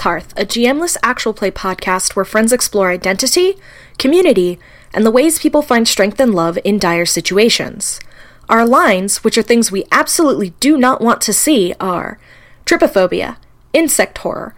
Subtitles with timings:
[0.00, 3.54] Hearth, a GMless actual play podcast where friends explore identity,
[3.98, 4.58] community,
[4.92, 8.00] and the ways people find strength and love in dire situations.
[8.48, 12.18] Our lines, which are things we absolutely do not want to see, are
[12.66, 13.36] trypophobia,
[13.72, 14.54] insect horror,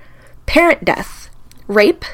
[0.46, 1.30] parent death,
[1.66, 2.04] rape,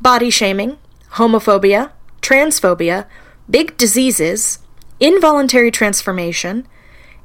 [0.00, 0.78] body shaming,
[1.14, 3.06] homophobia, transphobia,
[3.50, 4.58] big diseases,
[5.00, 6.66] involuntary transformation,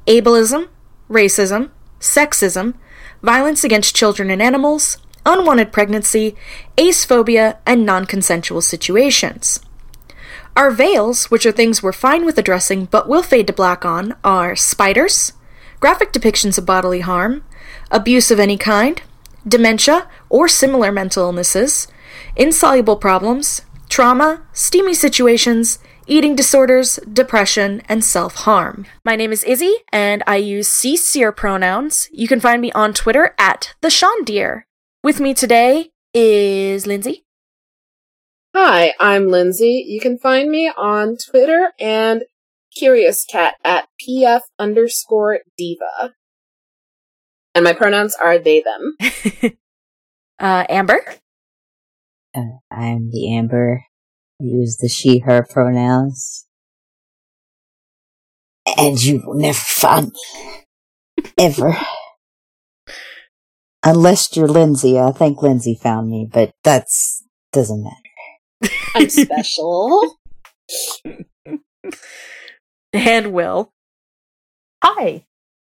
[0.06, 0.68] ableism,
[1.08, 2.74] racism, sexism,
[3.22, 6.36] violence against children and animals, unwanted pregnancy,
[6.76, 9.60] acephobia, and non consensual situations.
[10.56, 14.14] Our veils, which are things we're fine with addressing but will fade to black on,
[14.22, 15.32] are spiders,
[15.80, 17.44] graphic depictions of bodily harm,
[17.90, 19.02] abuse of any kind,
[19.46, 21.88] dementia or similar mental illnesses,
[22.36, 28.86] insoluble problems, trauma, steamy situations, eating disorders, depression, and self harm.
[29.04, 32.08] My name is Izzy, and I use seer pronouns.
[32.12, 34.66] You can find me on Twitter at the Sean Deer.
[35.04, 37.26] With me today is Lindsay.
[38.56, 39.84] Hi, I'm Lindsay.
[39.86, 42.22] You can find me on Twitter and
[42.74, 46.14] Curious Cat at pf underscore diva.
[47.54, 48.96] And my pronouns are they them.
[50.40, 51.04] uh, Amber.
[52.34, 53.84] Uh, I'm the Amber.
[54.40, 56.46] I use the she her pronouns.
[58.78, 61.24] And you will never find me.
[61.36, 61.76] Ever.
[63.86, 64.98] Unless you're Lindsay.
[64.98, 67.22] I think Lindsay found me, but that's
[67.52, 68.74] doesn't matter.
[68.94, 70.16] I'm special.
[72.94, 73.70] and Will.
[74.82, 75.26] Hi,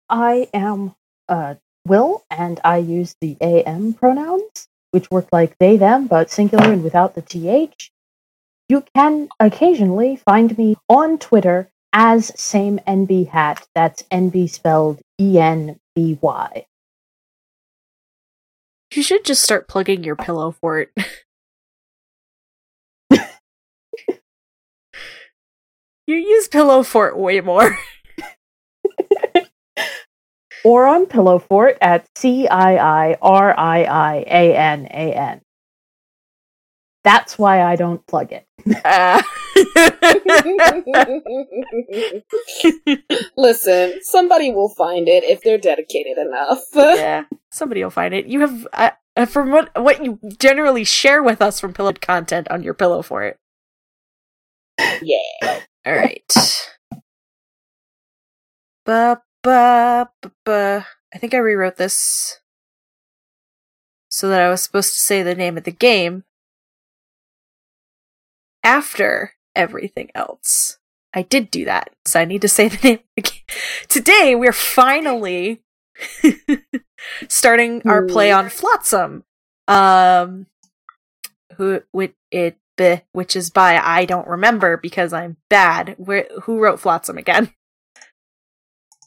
[0.09, 0.96] I am
[1.28, 1.56] uh,
[1.86, 6.84] Will, and I use the AM pronouns, which work like they, them, but singular and
[6.86, 7.92] without the TH.
[8.70, 13.68] You can occasionally find me on Twitter as same NB hat.
[13.76, 16.66] That's NB spelled E N B Y.
[18.95, 20.91] You should just start plugging your pillow fort.
[26.07, 27.75] You use Pillow Fort way more.
[30.63, 35.41] or on Pillow Fort at C I I R I I A N A N.
[37.05, 38.47] That's why I don't plug it.
[38.83, 39.21] Uh.
[43.38, 46.63] Listen, somebody will find it if they're dedicated enough.
[46.73, 48.25] yeah, somebody will find it.
[48.25, 52.47] You have, uh, uh, from what what you generally share with us from Pillow content
[52.49, 53.37] on your Pillow Fort.
[54.79, 55.59] Yeah.
[55.85, 56.33] All right.
[58.83, 60.87] Ba ba ba ba.
[61.13, 62.39] I think I rewrote this
[64.09, 66.23] so that I was supposed to say the name of the game
[68.66, 70.78] after everything else.
[71.14, 73.40] I did do that, so I need to say the name again.
[73.88, 75.62] Today, we're finally
[77.30, 79.24] starting our play on Flotsam.
[79.68, 80.48] Um,
[81.56, 81.81] who,
[82.31, 82.58] it,
[83.14, 85.96] which is by I don't remember because I'm bad.
[85.97, 87.53] Where, who wrote Flotsam again?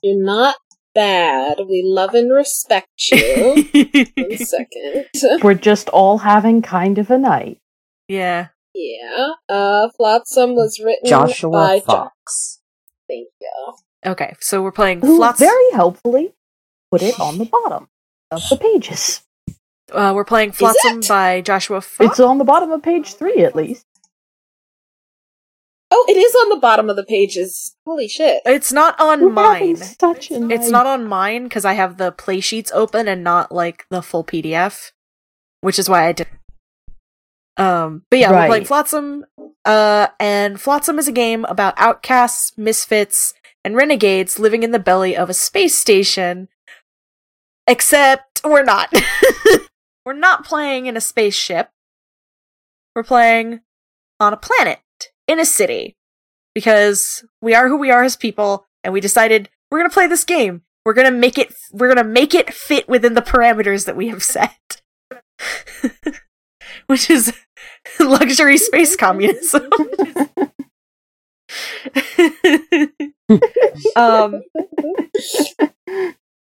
[0.03, 0.57] You're not
[0.95, 1.59] bad.
[1.69, 3.67] We love and respect you.
[4.17, 5.43] One second.
[5.43, 7.59] We're just all having kind of a night.
[8.09, 8.49] Yeah.
[8.79, 9.31] Yeah.
[9.49, 12.61] Uh, Flotsam was written Joshua by Fox.
[12.61, 13.75] Jo- Thank you.
[14.07, 15.49] Okay, so we're playing Who Flotsam.
[15.49, 16.35] very helpfully
[16.93, 17.89] put it on the bottom
[18.31, 19.23] of the pages.
[19.91, 22.11] Uh, we're playing Flotsam by Joshua Fox.
[22.13, 23.85] It's on the bottom of page three, at least.
[25.91, 27.75] Oh, it is on the bottom of the pages.
[27.87, 28.43] Holy shit!
[28.45, 29.77] It's not on We're mine.
[29.77, 33.51] Such a It's not on mine because I have the play sheets open and not
[33.51, 34.93] like the full PDF,
[35.63, 36.29] which is why I did.
[37.59, 38.43] Um, but yeah, Right.
[38.43, 39.25] we're playing Flotsam.
[39.65, 43.35] Uh, and Flotsam is a game about outcasts, misfits,
[43.65, 46.49] and renegades living in the belly of a space station.
[47.67, 48.93] Except we're not.
[50.07, 51.71] we're not playing in a spaceship.
[52.95, 53.61] We're playing
[54.19, 54.79] on a planet
[55.27, 55.97] in a city
[56.55, 60.07] because we are who we are as people and we decided we're going to play
[60.07, 60.63] this game.
[60.85, 63.97] We're going to make it we're going to make it fit within the parameters that
[63.97, 64.81] we have set.
[66.87, 67.35] Which is
[68.01, 69.69] luxury space communism.
[73.97, 74.43] um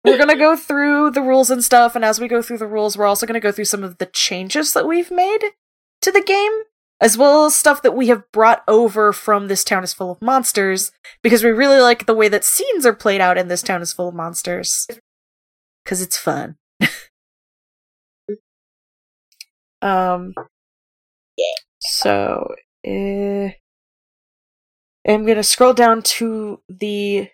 [0.05, 2.97] we're to go through the rules and stuff and as we go through the rules
[2.97, 5.41] we're also to go through some of the changes that we've made
[6.01, 6.53] to the game
[7.01, 10.23] as well as stuff that we have brought over from this town is full of
[10.23, 10.93] monsters
[11.23, 13.93] because we really like the way that scenes are played out in this town is
[13.93, 14.87] full of monsters
[15.85, 16.57] because it's fun
[19.83, 20.33] um
[21.81, 22.55] so
[22.87, 23.51] uh,
[25.07, 27.29] i'm gonna scroll down to the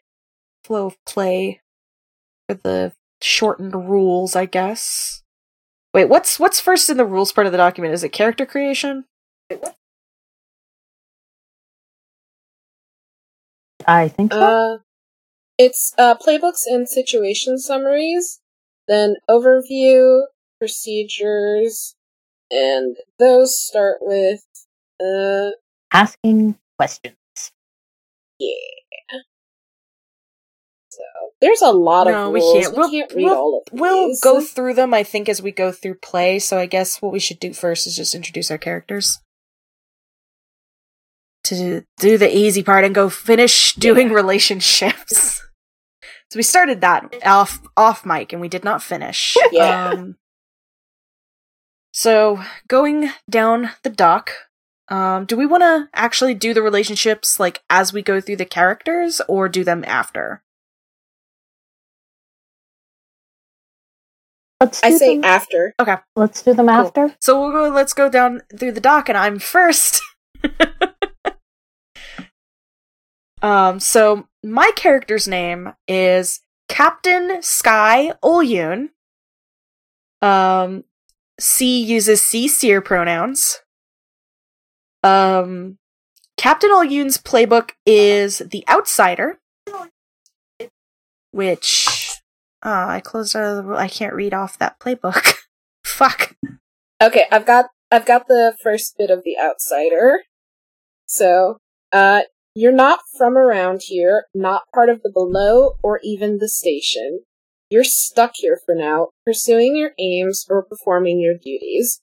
[0.65, 1.61] flow of play
[2.49, 5.23] for the shortened rules i guess
[5.95, 7.95] Wait, what's what's first in the rules part of the document?
[7.95, 9.07] Is it character creation?
[13.87, 14.41] I think so.
[14.41, 14.79] Uh,
[15.59, 18.41] it's uh, playbooks and situation summaries,
[18.89, 20.25] then overview,
[20.61, 21.97] procedures,
[22.51, 24.45] and those start with
[25.03, 25.51] uh,
[25.93, 27.17] Asking questions.
[28.39, 28.55] yeah.
[30.91, 31.03] So
[31.41, 32.65] there's a lot No, of we rules.
[32.65, 32.77] can't.
[32.77, 35.97] We'll- read we'll- all of We'll go through them, I think, as we go through
[35.97, 36.39] play.
[36.41, 39.19] So I guess what we should do first is just introduce our characters.
[41.45, 45.41] To do the easy part and go finish doing relationships.
[46.31, 49.37] so we started that off off mic and we did not finish.
[49.53, 49.91] Yeah.
[49.91, 50.17] Um,
[51.99, 54.31] so going down the dock,
[54.87, 58.45] um, do we want to actually do the relationships like as we go through the
[58.45, 60.41] characters, or do them after?
[64.61, 65.25] Let's do I say them.
[65.25, 65.75] after.
[65.81, 65.97] Okay.
[66.15, 66.77] Let's do them Cool.
[66.77, 67.17] after.
[67.21, 67.69] So we'll go.
[67.75, 70.01] Let's go down through the dock, and I'm first.
[73.43, 73.81] um.
[73.81, 78.91] So my character's name is Captain Sky Olyun.
[80.23, 80.85] Um,
[81.39, 83.61] C uses C seer pronouns.
[85.03, 85.79] Um,
[86.37, 89.39] Captain Olyun's playbook is The Outsider,
[91.31, 91.87] which
[92.65, 93.73] uh, I closed out of the.
[93.75, 95.35] I can't read off that playbook.
[95.85, 96.37] Fuck.
[97.01, 100.25] Okay, I've got I've got the first bit of the outsider.
[101.07, 101.59] So,
[101.93, 102.23] uh,
[102.55, 107.21] you're not from around here, not part of the below or even the station.
[107.71, 112.01] You're stuck here for now, pursuing your aims or performing your duties.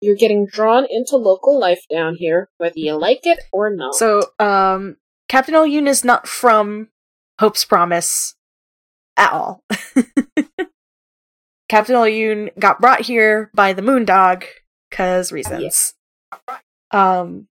[0.00, 3.96] You're getting drawn into local life down here, whether you like it or not.
[3.96, 4.96] So, um,
[5.28, 6.88] Captain Olyun is not from
[7.40, 8.36] Hope's Promise
[9.16, 9.64] at all.
[11.68, 14.44] Captain Olyun got brought here by the Moondog,
[14.92, 15.94] cause reasons.
[16.92, 17.48] Um,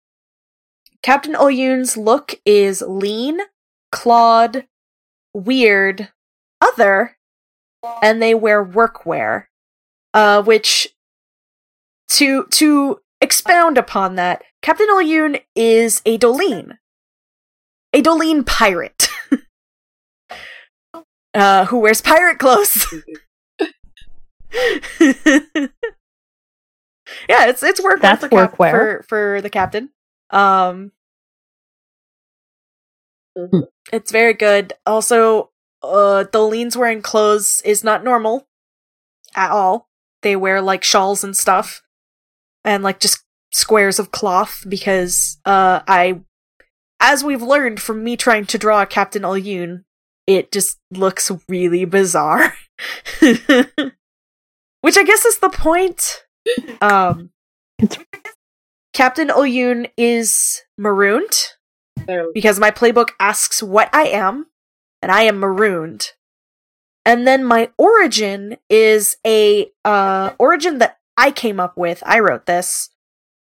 [1.03, 3.39] Captain Olyun's look is lean,
[3.91, 4.65] clawed,
[5.33, 6.09] weird,
[6.61, 7.16] other,
[8.01, 9.45] and they wear workwear.
[10.13, 10.89] Uh, which
[12.09, 16.77] to to expound upon that, Captain Olyun is a Dolene.
[17.93, 19.09] A Dolene pirate.
[21.33, 22.85] uh, who wears pirate clothes.
[27.29, 29.89] yeah, it's it's workwear That's for, cap- for for the captain.
[30.29, 30.91] Um
[33.37, 33.67] Mhm.
[33.93, 34.73] it's very good.
[34.87, 35.51] Also,
[35.83, 38.47] uh Dolene's wearing clothes is not normal
[39.35, 39.89] at all.
[40.23, 41.81] They wear like shawls and stuff
[42.63, 46.21] and like just squares of cloth because uh I
[46.99, 49.85] as we've learned from me trying to draw Captain Olyun,
[50.25, 52.53] it just looks really bizarre.
[53.21, 56.23] Which I guess is the point.
[56.81, 57.31] Um
[57.81, 58.03] It's-
[58.93, 61.49] Captain Olyun is marooned
[62.33, 64.47] because my playbook asks what I am,
[65.07, 66.11] and I am marooned.
[67.05, 72.03] And then my origin is a uh origin that I came up with.
[72.05, 72.89] I wrote this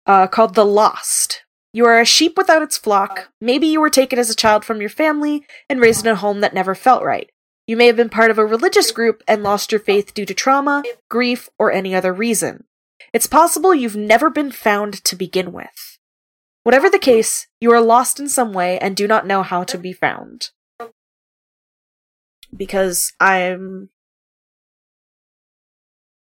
[0.05, 1.45] uh called The Lost.
[1.73, 3.31] You are a sheep without its flock.
[3.41, 6.41] Maybe you were taken as a child from your family and raised in a home
[6.41, 7.31] that never felt right.
[7.67, 10.35] You may have been part of a religious group and lost your faith due to
[10.35, 12.65] trauma, grief, or any other reason.
[13.15, 15.99] It's possible you've never been found to begin with.
[16.65, 19.79] Whatever the case, you are lost in some way and do not know how to
[19.79, 20.51] be found.
[22.57, 23.91] Because I'm.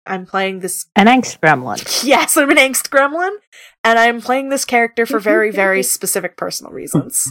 [0.09, 0.87] I'm playing this.
[0.95, 2.05] An angst gremlin.
[2.05, 3.37] Yes, I'm an angst gremlin,
[3.83, 7.29] and I'm playing this character for very, very specific personal reasons.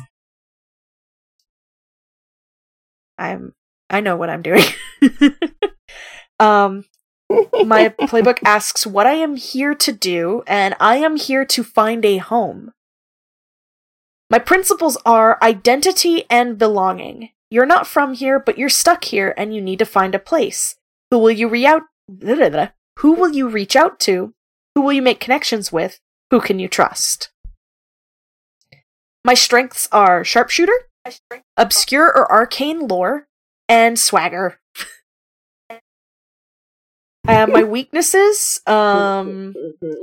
[3.17, 3.53] I'm.
[3.89, 4.63] I know what I'm doing.
[6.39, 6.85] um,
[7.29, 12.03] my playbook asks what I am here to do, and I am here to find
[12.03, 12.71] a home.
[14.29, 17.29] My principles are identity and belonging.
[17.51, 20.75] You're not from here, but you're stuck here and you need to find a place.
[21.11, 21.83] Who will you re- out-
[22.99, 24.33] Who will you reach out to?
[24.75, 25.99] Who will you make connections with?
[26.31, 27.31] Who can you trust?
[29.23, 30.89] My strengths are sharpshooter,
[31.57, 33.27] obscure or arcane lore,
[33.67, 34.59] and swagger.
[35.69, 39.95] uh, my weaknesses, um, Mhm.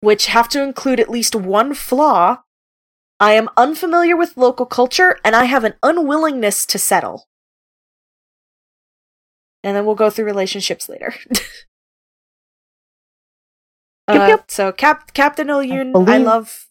[0.00, 2.42] which have to include at least one flaw.
[3.20, 7.28] I am unfamiliar with local culture and I have an unwillingness to settle.
[9.62, 11.12] And then we'll go through relationships later.
[14.08, 14.50] uh, Yep, yep.
[14.50, 16.66] So Cap- Captain Ilyun, I, believe- love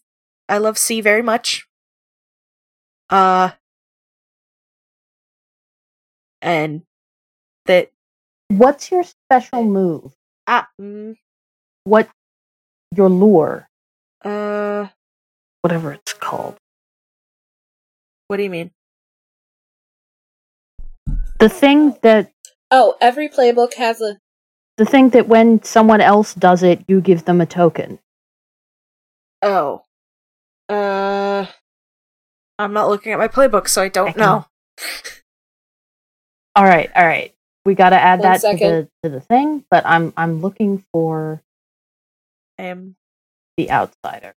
[0.48, 1.66] I love C very much.
[3.08, 3.50] Uh
[6.42, 6.82] and
[7.66, 7.90] that
[8.48, 10.12] What's your special move?
[10.48, 11.14] Ah, mm,
[11.84, 12.08] what
[12.96, 13.68] your lure,
[14.24, 14.88] uh,
[15.62, 16.56] whatever it's called.
[18.28, 18.70] what do you mean?
[21.38, 22.32] The thing that
[22.70, 24.18] Oh, every playbook has a.
[24.76, 27.98] the thing that when someone else does it, you give them a token.
[29.42, 29.82] Oh.
[30.68, 31.46] Uh,
[32.58, 34.44] I'm not looking at my playbook, so I don't know.
[36.54, 37.32] All right, all right.
[37.64, 40.84] We got to add One that to the to the thing, but I'm I'm looking
[40.92, 41.42] for
[42.58, 42.96] I am
[43.56, 44.34] the outsider.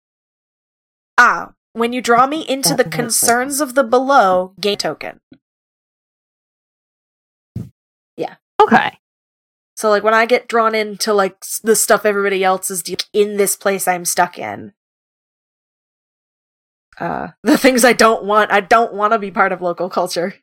[1.21, 5.19] Ah, when you draw me into the concerns of the below, gain token.
[8.17, 8.35] Yeah.
[8.59, 8.97] Okay.
[9.75, 13.37] So like when I get drawn into like the stuff everybody else is dealing in
[13.37, 14.73] this place I'm stuck in.
[16.99, 20.35] Uh, the things I don't want, I don't want to be part of local culture.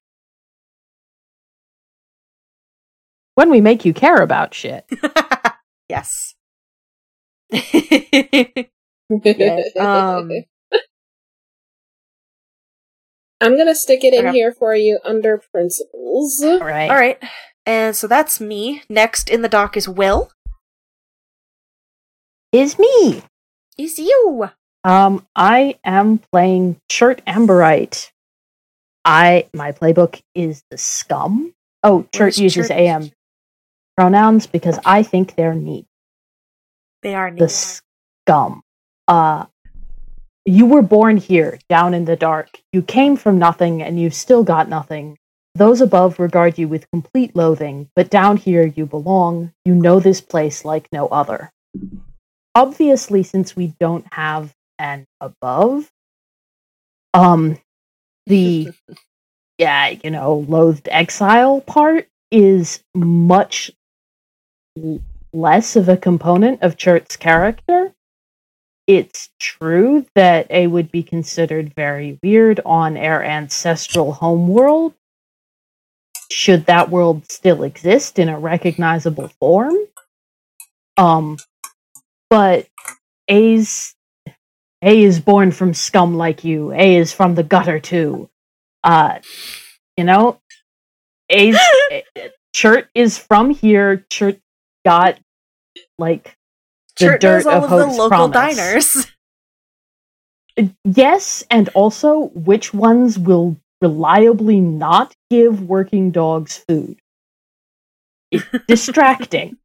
[3.35, 4.85] When we make you care about shit.
[5.89, 6.35] yes.
[9.79, 10.31] um,
[13.41, 14.37] I'm gonna stick it in Okay.
[14.37, 16.43] here for you under principles.
[16.43, 16.91] All right.
[16.91, 17.23] All right.
[17.67, 18.83] And so that's me.
[18.89, 20.31] Next in the dock is Will.
[22.53, 23.23] Is me.
[23.77, 24.49] Is you.
[24.85, 28.11] Um, I am playing Chert Amberite.
[29.05, 31.55] I my playbook is the scum.
[31.83, 32.77] Oh, Chert is uses Chert?
[32.77, 33.11] AM
[33.97, 35.87] pronouns because I think they're neat.
[37.03, 38.63] They are The scum.
[39.07, 39.47] Uh
[40.49, 42.61] you were born here, down in the dark.
[42.73, 45.19] You came from nothing and you've still got nothing.
[45.55, 49.53] Those above regard you with complete loathing, but down here you belong.
[49.65, 51.51] You know this place like no other.
[52.55, 55.91] Obviously, since we don't have an above,
[57.13, 57.59] um,
[58.27, 58.71] the
[59.59, 63.71] yeah, you know, loathed exile part is much
[65.33, 67.93] less of a component of Chert's character.
[68.89, 74.95] It's true that A would be considered very weird on our ancestral homeworld.
[76.33, 79.77] Should that world still exist in a recognizable form?
[80.97, 81.37] Um,
[82.31, 82.67] but
[83.29, 83.95] A's
[84.83, 86.73] A is born from scum like you.
[86.73, 88.31] A is from the gutter too.
[88.83, 89.19] Uh,
[89.99, 90.41] you know,
[91.29, 91.59] A's
[92.55, 94.07] Chert is from here.
[94.09, 94.41] Chert
[94.87, 95.21] got
[95.99, 96.38] like
[96.99, 98.35] the Chert knows dirt all of of the local promise.
[98.57, 99.07] diners.
[100.85, 106.99] Yes, and also which ones will reliably not give working dogs food.
[108.33, 109.57] It's distracting.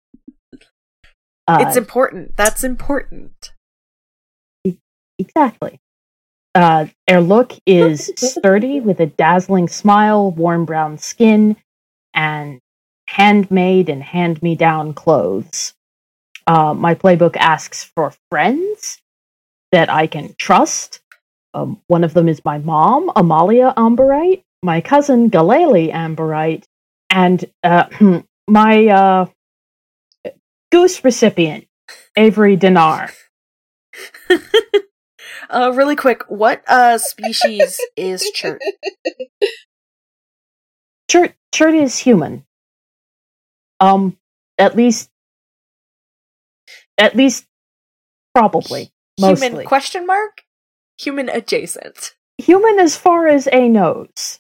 [1.48, 2.38] Uh, it's important.
[2.38, 3.54] That's important.
[5.20, 5.80] Exactly.
[6.56, 11.56] Uh, their look is sturdy with a dazzling smile, warm brown skin,
[12.14, 12.60] and
[13.08, 15.74] handmade and hand me down clothes.
[16.48, 19.02] Uh, my playbook asks for friends
[19.72, 21.02] that I can trust.
[21.54, 26.66] Um, one of them is my mom, Amalia Amberite, my cousin, Galele Amberite,
[27.10, 27.86] and uh,
[28.48, 29.26] my uh,
[30.72, 31.68] goose recipient,
[32.18, 33.12] Avery Dinar.
[35.50, 38.60] uh, really quick, what uh species is Chert?
[41.08, 42.46] Chert Chert is human.
[43.80, 44.18] Um,
[44.58, 45.10] at least,
[46.98, 47.46] at least,
[48.36, 50.44] probably mostly Human question mark?
[51.00, 52.16] Human adjacent.
[52.40, 54.40] human as far as A knows.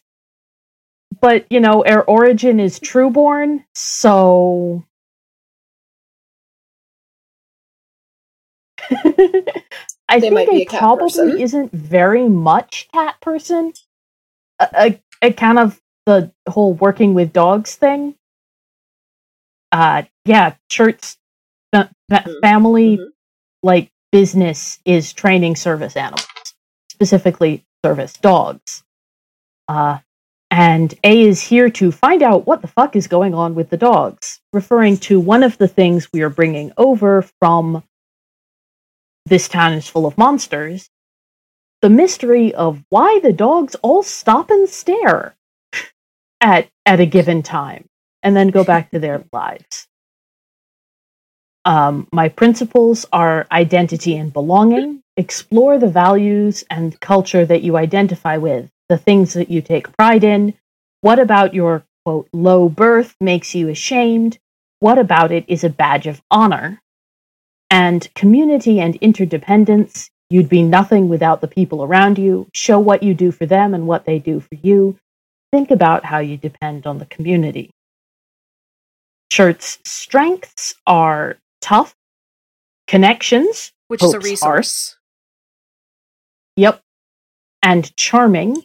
[1.21, 4.85] But you know, our origin is trueborn, so.
[10.09, 11.39] I They think be a a probably person.
[11.41, 13.73] isn't very much cat person.
[14.59, 18.15] A, a, a kind of the whole working with dogs thing.
[19.71, 21.17] Uh, yeah, Chert's
[21.73, 23.09] fa- Mhm, family mhm.
[23.63, 26.27] like business is training service animals,
[26.91, 28.83] specifically service dogs.
[29.67, 29.99] Uh,
[30.51, 33.77] and A is here to find out what the fuck is going on with the
[33.77, 37.83] dogs, referring to one of the things we are bringing over from
[39.25, 40.89] this town is full of monsters.
[41.81, 45.35] The mystery of why the dogs all stop and stare
[46.41, 47.87] at at a given time
[48.23, 49.87] and then go back to their lives.
[51.65, 55.01] Um, my principles are identity and belonging.
[55.15, 60.23] Explore the values and culture that you identify with, the things that you take pride
[60.23, 60.55] in.
[61.01, 64.39] What about your quote low birth makes you ashamed?
[64.79, 66.81] What about it is a badge of honor?
[67.69, 70.09] And community and interdependence.
[70.29, 72.47] You'd be nothing without the people around you.
[72.53, 74.97] Show what you do for them and what they do for you.
[75.51, 77.69] Think about how you depend on the community.
[79.31, 81.95] Chert's strengths are tough,
[82.87, 84.97] connections, Which is a resource.
[86.57, 86.81] Yep.
[87.63, 88.57] And charming.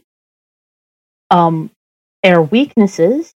[1.31, 1.71] Um,
[2.23, 3.33] their weaknesses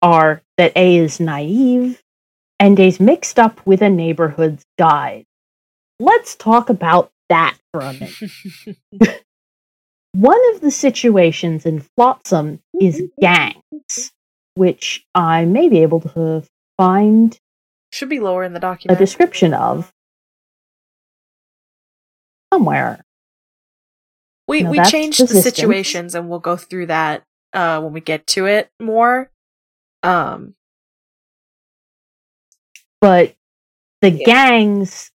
[0.00, 2.02] are that A is naive
[2.58, 5.26] and is mixed up with a neighborhood's guide.
[6.00, 8.14] Let's talk about that for a minute.
[10.12, 14.12] One of the situations in Flotsam is gangs,
[14.54, 16.44] which I may be able to
[16.78, 17.38] find
[17.94, 18.98] Should be lower in the document.
[18.98, 19.92] a description of
[22.52, 23.04] somewhere.
[24.48, 27.22] we No, we changed the situations and we'll go through that
[27.52, 29.30] uh when we get to it more.
[30.02, 30.56] Um
[33.00, 33.36] but
[34.02, 34.26] the Yeah.
[34.26, 35.12] gangs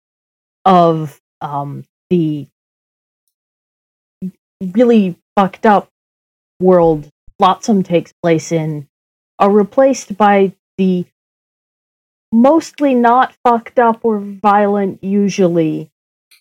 [0.67, 2.47] of um, the
[4.61, 5.89] really fucked up
[6.61, 8.87] world Flotsam takes place in
[9.39, 11.07] are replaced by the
[12.37, 15.91] mostly not fucked up or violent, usually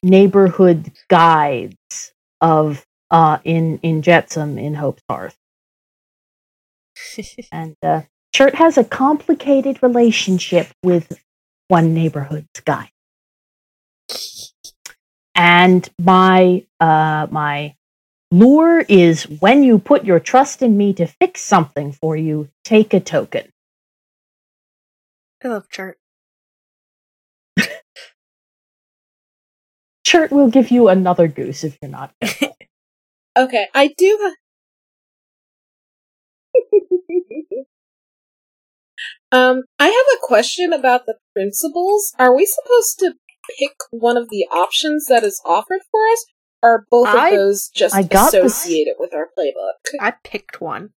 [0.03, 5.37] neighborhood guides of uh, in in Jetsam in Hope's Hearth,
[7.51, 8.01] and uh,
[8.35, 11.17] Chert has a complicated relationship with
[11.69, 12.91] one neighborhood's guy.
[15.35, 17.75] And my uh my
[18.31, 22.93] lure is when you put your trust in me to fix something for you, take
[22.93, 23.47] a token.
[25.45, 25.99] I love chart.
[30.03, 32.13] Chert will give you another goose if you're not.
[33.37, 34.33] Okay, I do.
[39.33, 42.13] um, I have a question about the principles.
[42.17, 43.15] Are we supposed to
[43.59, 46.25] pick one of the options that is offered for us,
[46.63, 49.99] or are both I- of those just I got this- associated with our playbook?
[49.99, 50.91] I picked one.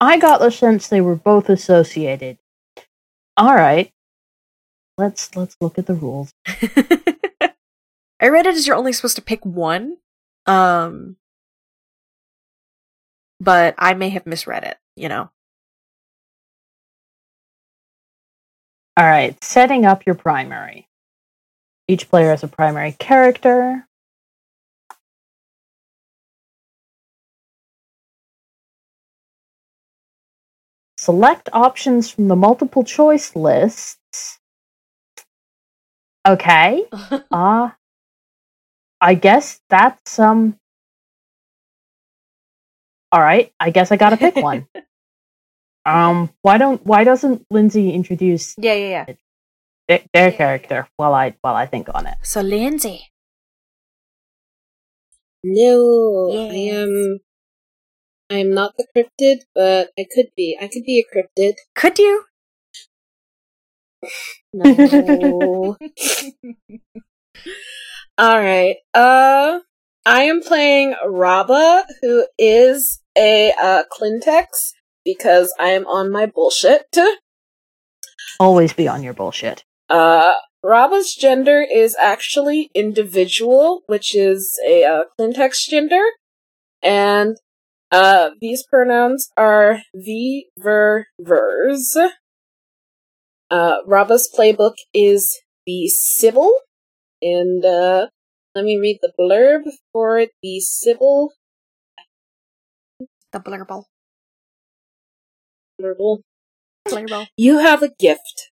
[0.00, 2.38] I got the sense they were both associated.
[3.36, 3.92] All right.
[4.96, 6.32] Let's let's look at the rules.
[6.46, 9.96] I read it as you're only supposed to pick one.
[10.46, 11.16] Um
[13.40, 15.30] but I may have misread it, you know.
[18.96, 20.88] All right, setting up your primary.
[21.88, 23.86] Each player has a primary character.
[31.00, 34.38] Select options from the multiple choice lists.
[36.28, 36.84] Okay.
[37.32, 37.70] Uh
[39.00, 40.58] I guess that's um
[43.10, 44.68] All right, I guess I got to pick one.
[45.86, 49.14] um why don't why doesn't Lindsay introduce yeah, yeah, yeah.
[49.88, 52.18] their, their character while I while I think on it?
[52.20, 53.08] So Lindsay.
[55.42, 57.20] No, I am.
[58.30, 60.56] I am not the cryptid, but I could be.
[60.60, 61.54] I could be a cryptid.
[61.74, 62.24] Could you?
[64.54, 65.76] No.
[68.18, 68.76] All right.
[68.94, 69.60] Uh,
[70.06, 76.96] I am playing Raba, who is a uh, Clintex because I am on my bullshit.
[78.38, 79.64] Always be on your bullshit.
[79.88, 86.02] Uh, Raba's gender is actually individual, which is a uh, Clintex gender,
[86.82, 87.36] and
[87.90, 91.96] uh, these pronouns are the, ver, vers.
[93.50, 96.52] Uh, Raba's playbook is the Sybil,
[97.20, 98.06] and uh,
[98.54, 101.30] let me read the blurb for the Sybil.
[103.32, 103.84] The blurble.
[105.80, 106.20] Blurble.
[106.88, 107.26] Blurble.
[107.36, 108.50] You have a gift.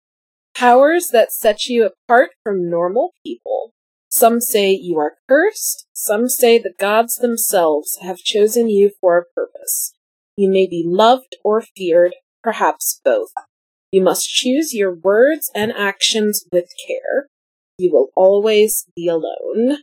[0.55, 3.73] Powers that set you apart from normal people.
[4.15, 9.25] Some say you are cursed, some say the gods themselves have chosen you for a
[9.25, 9.93] purpose.
[10.37, 13.33] You may be loved or feared, perhaps both.
[13.91, 17.27] You must choose your words and actions with care.
[17.77, 19.79] You will always be alone.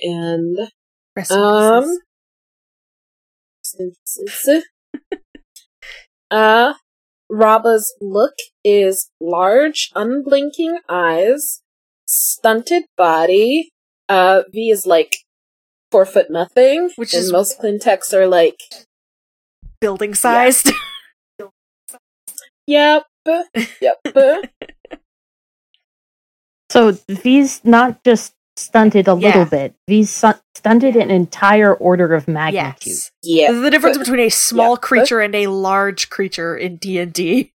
[0.00, 0.58] And
[1.28, 1.98] um,
[6.30, 6.74] uh,
[7.30, 11.60] Raba's look is large, unblinking eyes,
[12.06, 13.70] stunted body.
[14.08, 15.16] Uh, V is like
[15.92, 18.58] four foot nothing, Which is- most Clintex are like,
[19.80, 20.70] building sized.
[22.66, 23.04] yep,
[23.80, 23.98] yep.
[26.70, 29.74] So V's not just stunted a little bit.
[29.86, 32.92] These su- stunted an entire order of magnitude.
[32.92, 33.10] yes.
[33.22, 33.52] yeah.
[33.52, 34.80] The difference between a small Yeah.
[34.80, 37.52] creature and a large creature in D and D.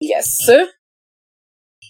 [0.00, 0.38] Yes.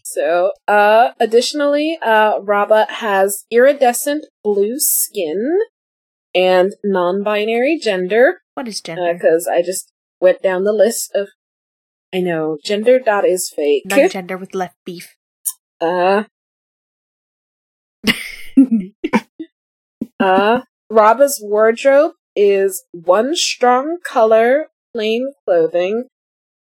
[0.05, 5.59] So, uh, additionally, uh, Raba has iridescent blue skin
[6.35, 8.41] and non-binary gender.
[8.55, 9.13] What is gender?
[9.13, 11.29] because I just went down the list of.
[12.15, 13.83] I know gender dot is fake.
[13.85, 15.15] Non gender with left beef.
[15.79, 16.25] Uh,
[20.21, 26.05] uh, Raba's wardrobe is one strong color, plain clothing.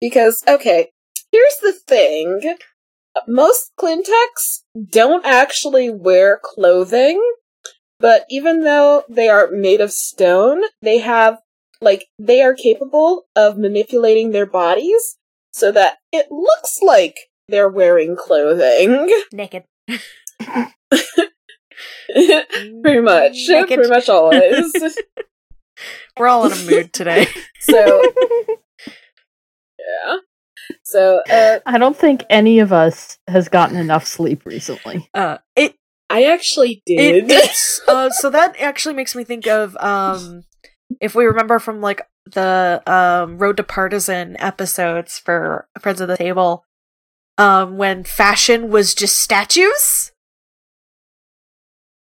[0.02, 0.90] Because, okay,
[1.32, 2.56] here's the thing.
[3.28, 7.22] Most Clintex don't actually wear clothing,
[8.00, 11.40] but even though they are made of stone, they have,
[11.82, 15.18] like, they are capable of manipulating their bodies
[15.52, 17.16] so that it looks like
[17.50, 19.12] they're wearing clothing.
[19.32, 19.64] Naked.
[22.14, 23.34] Pretty much.
[23.48, 23.78] Naked.
[23.78, 24.74] Pretty much always.
[26.18, 27.28] We're all in a mood today.
[27.60, 28.02] so,
[28.88, 30.18] yeah.
[30.84, 35.08] So, uh, I don't think any of us has gotten enough sleep recently.
[35.14, 35.76] Uh, it
[36.10, 37.30] I actually did.
[37.30, 40.44] it's, uh, so that actually makes me think of um,
[41.02, 46.18] if we remember from like the um, Road to Partizan episodes for Friends of the
[46.18, 46.64] Table,
[47.38, 50.12] um, when fashion was just statues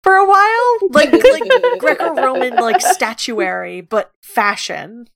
[0.04, 5.08] for a while, like like Greco-Roman like statuary, but fashion.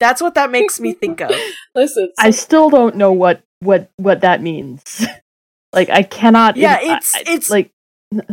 [0.00, 1.32] That's what that makes me think of.
[1.74, 5.04] Listen, I still don't know what what what that means.
[5.72, 6.56] like I cannot.
[6.56, 7.70] Yeah, I- it's- I- it's- like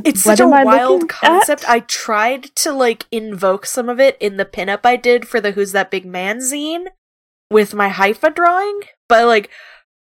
[0.05, 1.63] It's such a wild concept.
[1.63, 1.69] at?
[1.69, 5.51] I tried to like invoke some of it in the pinup I did for the
[5.51, 6.85] Who's That Big Man zine
[7.51, 9.49] with my Haifa drawing, but like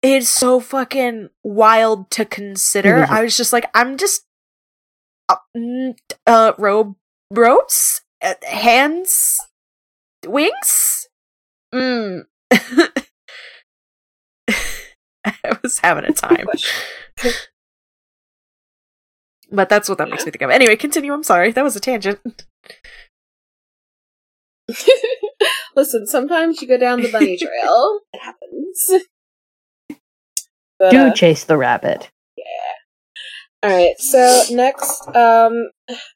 [0.02, 3.02] it's so fucking wild to consider.
[3.04, 3.09] Mhm.
[3.09, 4.24] I was just like, I'm just
[5.28, 5.37] uh,
[6.26, 6.94] uh robe
[7.30, 9.38] ropes, uh, hands,
[10.26, 11.09] wings.
[11.74, 12.26] Mm.
[15.24, 16.46] I was having a time.
[19.50, 20.50] But that's what that makes me think of.
[20.50, 21.12] Anyway, continue.
[21.12, 21.52] I'm sorry.
[21.52, 22.46] That was a tangent.
[25.76, 28.00] Listen, sometimes you go down the bunny trail.
[28.12, 29.04] it happens.
[30.78, 32.10] But, do uh, chase the rabbit.
[32.36, 32.44] Yeah.
[33.64, 35.70] Alright, so next, um,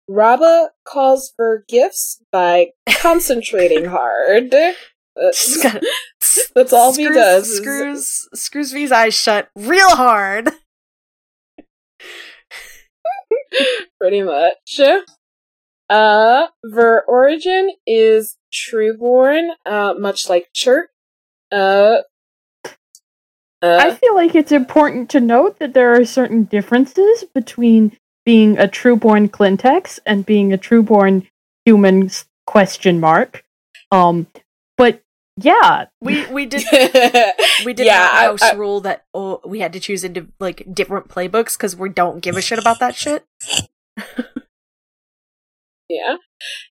[0.09, 4.55] Raba calls for gifts by concentrating hard.
[5.16, 5.66] That's,
[6.55, 7.49] that's all he screws, does.
[7.49, 10.51] is- Screws screws V's eyes shut real hard.
[14.01, 14.81] pretty much.
[15.88, 20.88] Uh, Ver origin is trueborn, uh, much like Chirp.
[21.51, 21.99] Uh,
[23.62, 28.59] I uh, feel like it's important to note that there are certain differences between being
[28.59, 31.27] a trueborn Clintex and being a trueborn
[31.64, 32.11] human
[32.46, 33.44] question mark.
[33.92, 34.27] Um,
[34.79, 35.03] but
[35.37, 36.64] yeah, We we did
[37.64, 40.66] we did Yeah, I- house I- rule that oh we had to choose into like
[40.73, 43.25] different playbooks because we don't give a shit about that shit.
[45.88, 46.16] yeah,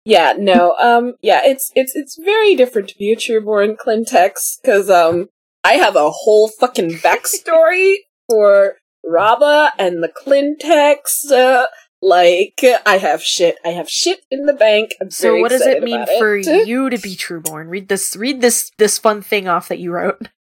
[0.05, 4.89] yeah, no, um, yeah, it's it's it's very different to be a trueborn Clintex because
[4.89, 5.29] um,
[5.67, 7.95] I have a whole fucking backstory
[8.29, 11.29] for Raba and the Clintex.
[11.29, 11.65] Uh,
[12.01, 14.95] like I have shit, I have shit in the bank.
[15.01, 16.67] I'm So what does it mean for it.
[16.67, 17.69] you to be trueborn?
[17.69, 20.29] Read this read this this fun thing off that you wrote.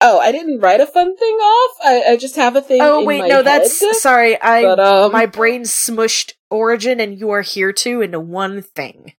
[0.00, 1.76] Oh, I didn't write a fun thing off.
[1.84, 2.80] I, I just have a thing.
[2.80, 4.40] Oh wait, no, head, that's sorry.
[4.40, 9.14] I But um, my brain smushed origin and you are here too into one thing.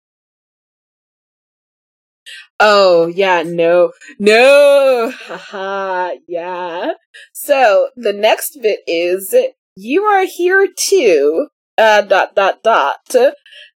[2.60, 6.92] Oh, yeah, no, no, haha, yeah.
[7.32, 9.32] So, the next bit is,
[9.76, 13.14] you are here too, uh, dot, dot, dot.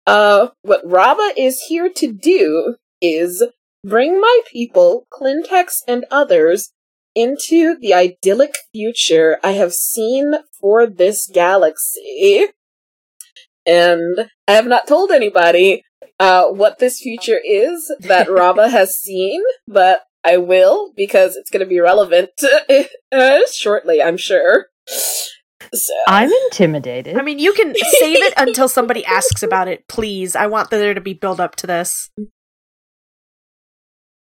[0.06, 3.44] Uh, what Raba is here to do is
[3.84, 6.72] bring my people, Clintex and others,
[7.14, 12.46] into the idyllic future I have seen for this galaxy.
[13.66, 15.82] And I have not told anybody,
[16.20, 21.64] uh, what this future is that Raba has seen, but I will because it's going
[21.64, 22.30] to be relevant
[23.12, 24.66] uh, shortly, I'm sure.
[24.86, 27.16] So, I'm intimidated.
[27.16, 30.36] I mean, you can save it until somebody asks about it, please.
[30.36, 32.10] I want there to be build up to this.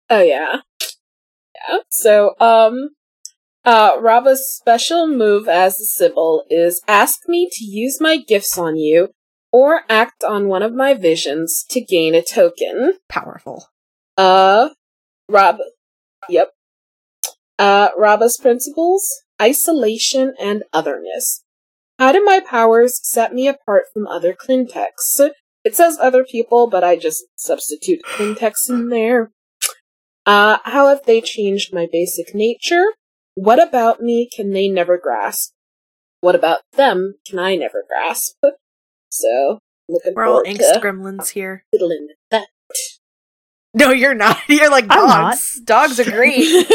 [0.10, 0.58] oh yeah,
[1.56, 1.78] yeah.
[1.89, 2.89] So, um,
[3.65, 8.78] uh, Raba's special move as a Sybil is ask me to use my gifts on
[8.78, 9.10] you
[9.53, 12.93] or act on one of my visions to gain a token.
[13.07, 13.67] Powerful.
[14.17, 14.69] Uh,
[15.29, 15.59] Rob.
[16.27, 16.51] Yep.
[17.59, 19.07] Uh, Raba's principles
[19.41, 21.43] isolation and otherness.
[21.99, 25.29] How do my powers set me apart from other Clintex?
[25.63, 29.31] It says other people, but I just substitute Clintex in there.
[30.25, 32.85] Uh, how have they changed my basic nature?
[33.35, 35.53] What about me can they never grasp?
[36.21, 38.37] What about them can I never grasp?
[39.13, 41.65] So, looking We're all forward angst to gremlins here.
[41.71, 42.47] fiddling with that.
[43.76, 44.39] No, you're not.
[44.49, 45.32] You're like I'm not.
[45.34, 45.62] dogs.
[45.63, 46.43] Dogs are great.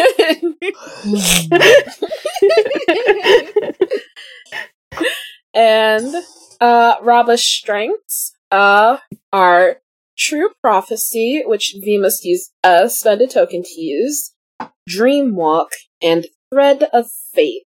[5.54, 6.14] and
[6.60, 8.98] uh Raba's strengths uh
[9.32, 9.78] are
[10.16, 14.32] True Prophecy, which V must use uh spend a token to use,
[14.86, 15.70] Dream Walk,
[16.00, 17.64] and Thread of Fate.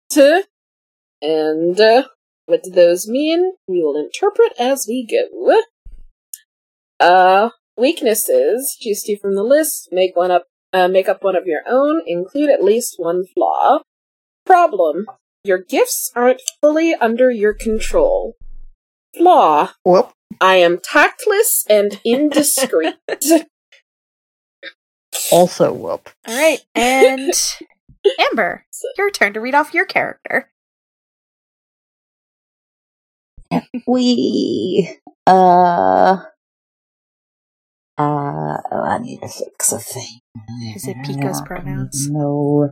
[1.22, 2.04] And uh,
[2.46, 3.52] what do those mean?
[3.66, 5.60] We will interpret as we go.
[7.00, 11.46] Uh weaknesses, choose two from the list, make one up uh, make up one of
[11.46, 13.80] your own, include at least one flaw.
[14.44, 15.06] Problem.
[15.44, 18.34] Your gifts aren't fully under your control.
[19.16, 19.70] Flaw.
[19.84, 20.10] Whoop.
[20.40, 22.96] I am tactless and indiscreet.
[25.30, 26.10] Also whoop.
[26.26, 27.32] All right, and
[28.18, 28.64] Amber,
[28.98, 30.50] your turn to read off your character.
[33.86, 34.90] We
[35.26, 36.16] uh
[37.96, 40.20] uh oh, I need to fix a thing.
[40.74, 42.08] Is it Pico's pronouns?
[42.10, 42.70] No.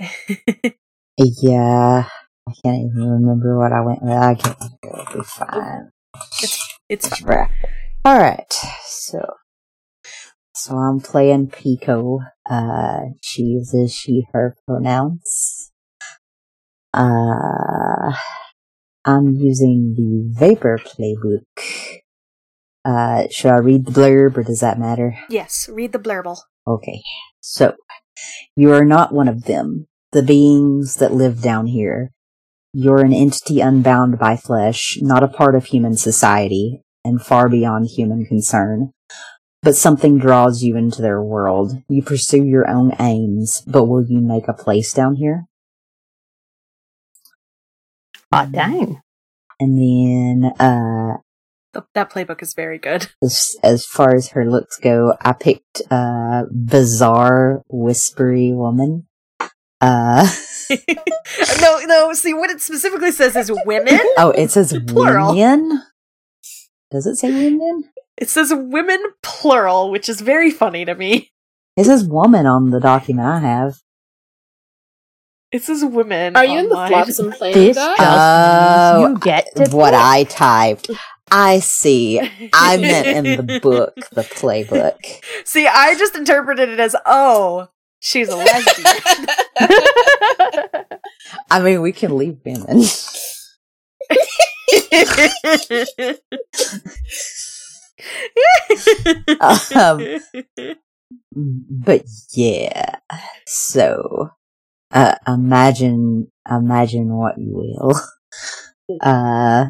[1.16, 2.08] Yeah.
[2.46, 4.12] I can't even remember what I went with.
[4.12, 5.90] I can't it'll be fine.
[6.88, 7.48] it's Right.
[8.06, 8.52] Alright,
[8.84, 9.20] so
[10.54, 12.18] so I'm playing Pico.
[12.48, 15.70] Uh she uses she her pronouns.
[16.92, 18.12] Uh
[19.04, 22.00] I'm using the Vapor playbook.
[22.84, 25.16] Uh should I read the blurb or does that matter?
[25.28, 25.68] yes.
[25.72, 26.38] Read the blurble.
[26.66, 27.02] Okay.
[27.40, 27.74] So
[28.56, 32.10] you are not one of them, the beings that live down here.
[32.72, 37.86] You're an entity unbound by flesh, not a part of human society, and far beyond
[37.88, 38.90] human concern.
[39.62, 41.72] But something draws you into their world.
[41.88, 45.44] You pursue your own aims, but will you make a place down here?
[48.34, 49.00] Hot dang.
[49.60, 51.18] And then, uh,
[51.94, 53.06] That playbook is very good.
[53.22, 59.06] as, as far as her looks go, I picked, uh, bizarre, whispery woman.
[59.80, 60.28] Uh,
[61.60, 62.12] no, no.
[62.14, 64.00] See what it specifically says is women.
[64.18, 65.32] oh, it says Plural.
[65.32, 65.82] women?
[66.90, 67.84] Does it say women?
[68.16, 71.30] It says women plural, which is very funny to me.
[71.76, 73.74] It says woman on the document I have.
[75.54, 76.34] It says women.
[76.34, 77.04] Are you in the online.
[77.04, 77.94] Flopsome Flame This guy?
[77.94, 80.00] just Oh, means you get to what pick.
[80.00, 80.90] I typed.
[81.30, 82.18] I see.
[82.52, 84.96] I meant in the book, the playbook.
[85.44, 87.68] See, I just interpreted it as, oh,
[88.00, 88.84] she's a lesbian.
[91.52, 92.82] I mean, we can leave women.
[99.40, 100.18] Um,
[101.70, 102.96] but yeah.
[103.46, 104.30] So,
[104.94, 107.94] uh, imagine, imagine what you will.
[109.00, 109.66] Uh,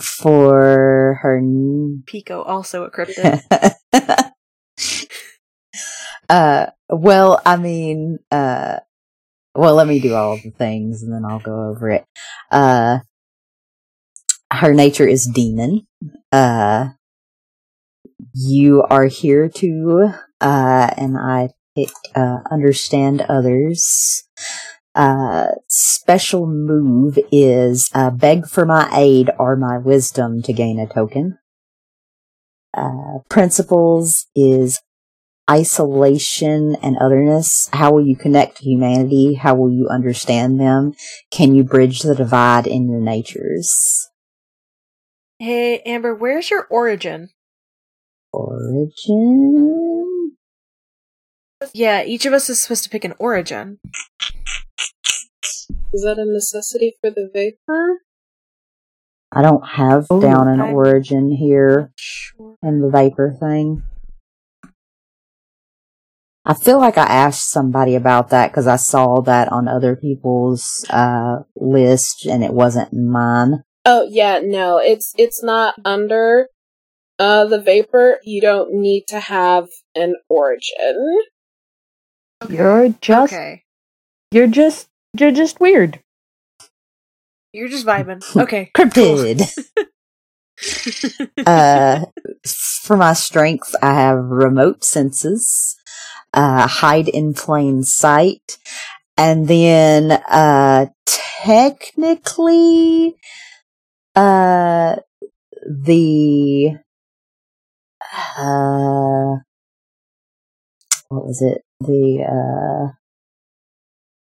[0.00, 3.42] for her n- Pico, also a cryptid.
[6.28, 8.78] uh, well, I mean, uh,
[9.54, 12.04] well, let me do all the things and then I'll go over it.
[12.50, 13.00] Uh,
[14.52, 15.86] her nature is demon.
[16.32, 16.88] Uh,
[18.34, 24.24] you are here to, uh, and I picked, uh, understand others.
[24.94, 30.86] Uh, special move is, uh, beg for my aid or my wisdom to gain a
[30.86, 31.38] token.
[32.72, 34.80] Uh, principles is
[35.50, 37.68] isolation and otherness.
[37.72, 39.34] How will you connect to humanity?
[39.34, 40.94] How will you understand them?
[41.30, 44.08] Can you bridge the divide in your natures?
[45.38, 47.28] hey, Amber, where's your origin?
[48.32, 50.13] Origin?
[51.72, 53.78] Yeah, each of us is supposed to pick an origin.
[55.92, 58.00] Is that a necessity for the vapor?
[59.32, 62.56] I don't have Oh, down an I'm- origin here Sure.
[62.62, 63.82] in the vapor thing.
[66.46, 70.84] I feel like I asked somebody about that because I saw that on other people's
[70.90, 73.64] uh, list and it wasn't mine.
[73.86, 76.48] Oh yeah, no, it's it's not under
[77.18, 78.18] uh the vapor.
[78.24, 81.18] You don't need to have an origin.
[82.48, 83.62] You're just Okay.
[84.30, 86.00] you're just you're just weird.
[87.52, 88.22] You're just vibing.
[88.36, 88.70] Okay.
[88.74, 89.42] Cryptid.
[91.46, 92.04] uh,
[92.82, 95.76] for my strength, I have remote senses,
[96.32, 98.58] uh, hide in plain sight,
[99.16, 103.14] and then, uh, technically,
[104.16, 104.96] uh,
[105.66, 106.76] the,
[108.38, 109.36] uh,
[111.08, 111.63] what was it?
[111.86, 112.92] The, uh,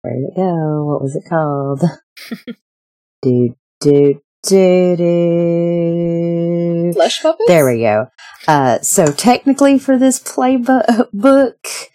[0.03, 0.85] where did it go?
[0.85, 1.83] What was it called?
[3.23, 6.93] do, do, do, do.
[6.95, 7.45] Flesh puppets?
[7.47, 8.09] There we go.
[8.49, 11.89] Uh, so technically for this playbook,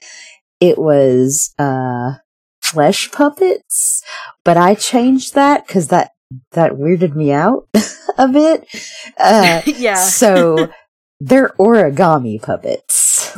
[0.61, 2.13] it was, uh,
[2.61, 4.01] flesh puppets,
[4.43, 6.11] but I changed that because that,
[6.51, 7.67] that weirded me out
[8.17, 8.67] a bit.
[9.17, 9.95] Uh, yeah.
[9.95, 10.69] so
[11.19, 13.37] they're origami puppets.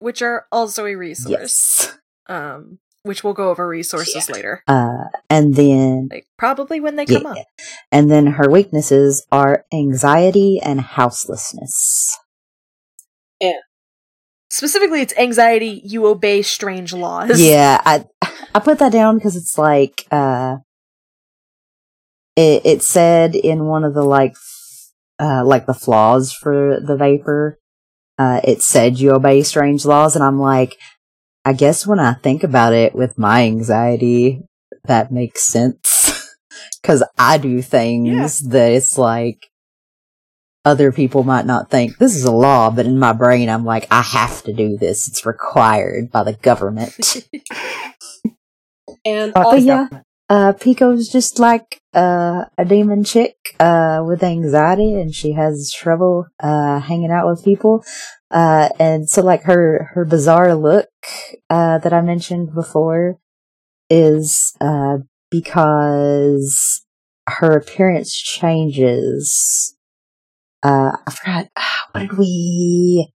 [0.00, 1.30] Which are also a resource.
[1.30, 1.98] Yes.
[2.28, 4.34] Um, which we'll go over resources Yeah.
[4.34, 4.62] later.
[4.68, 7.38] Uh, and then, Like probably when they come up.
[7.90, 12.18] And then her weaknesses are anxiety and houselessness.
[13.40, 13.52] Yeah.
[14.50, 15.80] Specifically, it's anxiety.
[15.84, 17.40] You obey strange laws.
[17.40, 18.04] Yeah, I
[18.54, 20.56] I put that down because it's like uh,
[22.36, 24.34] it it said in one of the like
[25.20, 27.59] uh like the flaws for the vapor,
[28.20, 30.76] uh, it said you obey strange laws, and I'm like,
[31.46, 34.42] I guess when I think about it, with my anxiety,
[34.84, 36.36] that makes sense
[36.82, 39.46] because I do things that it's like.
[40.66, 43.86] Other people might not think this is a law, but in my brain, I'm like,
[43.90, 45.08] I have to do this.
[45.08, 46.94] It's required by the government.
[49.04, 49.76] And Oh, also, yeah.
[49.84, 50.06] government.
[50.30, 56.26] Uh, Pico's just like uh, a demon chick uh, with anxiety, and she has trouble
[56.38, 57.84] uh, hanging out with people.
[58.30, 60.88] Uh, and so, like her her bizarre look
[61.50, 63.18] uh, that I mentioned before
[63.90, 64.98] is uh,
[65.32, 66.86] because
[67.28, 69.76] her appearance changes.
[70.62, 71.48] Uh, I forgot.
[71.92, 73.12] What did we?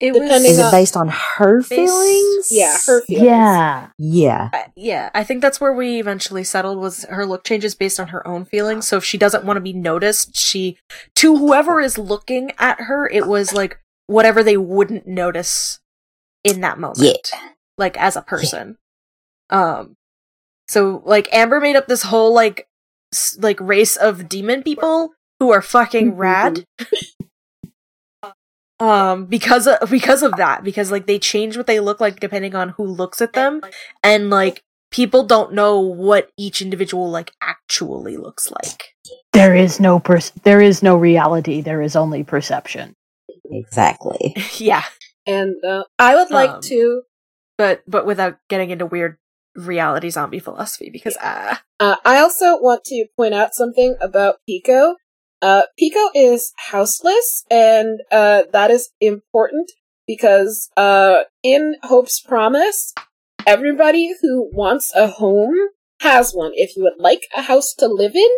[0.00, 0.68] It Depending Is was.
[0.68, 2.48] it based on her Based- feelings?
[2.52, 3.26] yeah, her feelings.
[3.26, 3.88] Yeah.
[3.98, 4.50] Yeah.
[4.52, 8.08] Uh, yeah, I think that's where we eventually settled was her look changes based on
[8.08, 8.86] her own feelings.
[8.86, 10.78] So if she doesn't want to be noticed, she
[11.16, 15.80] to whoever is looking at her, it was like whatever they wouldn't notice
[16.44, 17.30] in that moment.
[17.32, 17.40] Yeah.
[17.76, 18.76] Like as a person.
[19.50, 19.96] Um
[20.68, 22.68] so like Amber made up this whole like
[23.12, 26.64] s- like race of demon people who are fucking rad.
[28.80, 32.54] um because of because of that because like they change what they look like depending
[32.54, 33.60] on who looks at them
[34.04, 38.94] and like people don't know what each individual like actually looks like
[39.32, 41.60] There is no pers- there is no reality.
[41.60, 42.94] There is only perception.
[43.50, 44.34] Exactly.
[44.58, 44.84] yeah
[45.26, 47.02] and uh, I would like Um, to.
[47.58, 49.18] but but without getting into weird
[49.56, 54.96] reality zombie philosophy because ah Uh, I also want to point out something about Pico.
[55.40, 59.70] Uh, Pico is houseless, and uh, that is important
[60.06, 62.94] because uh, in Hope's Promise,
[63.46, 65.54] everybody who wants a home
[66.00, 66.52] has one.
[66.54, 68.30] If you would like a house to live in,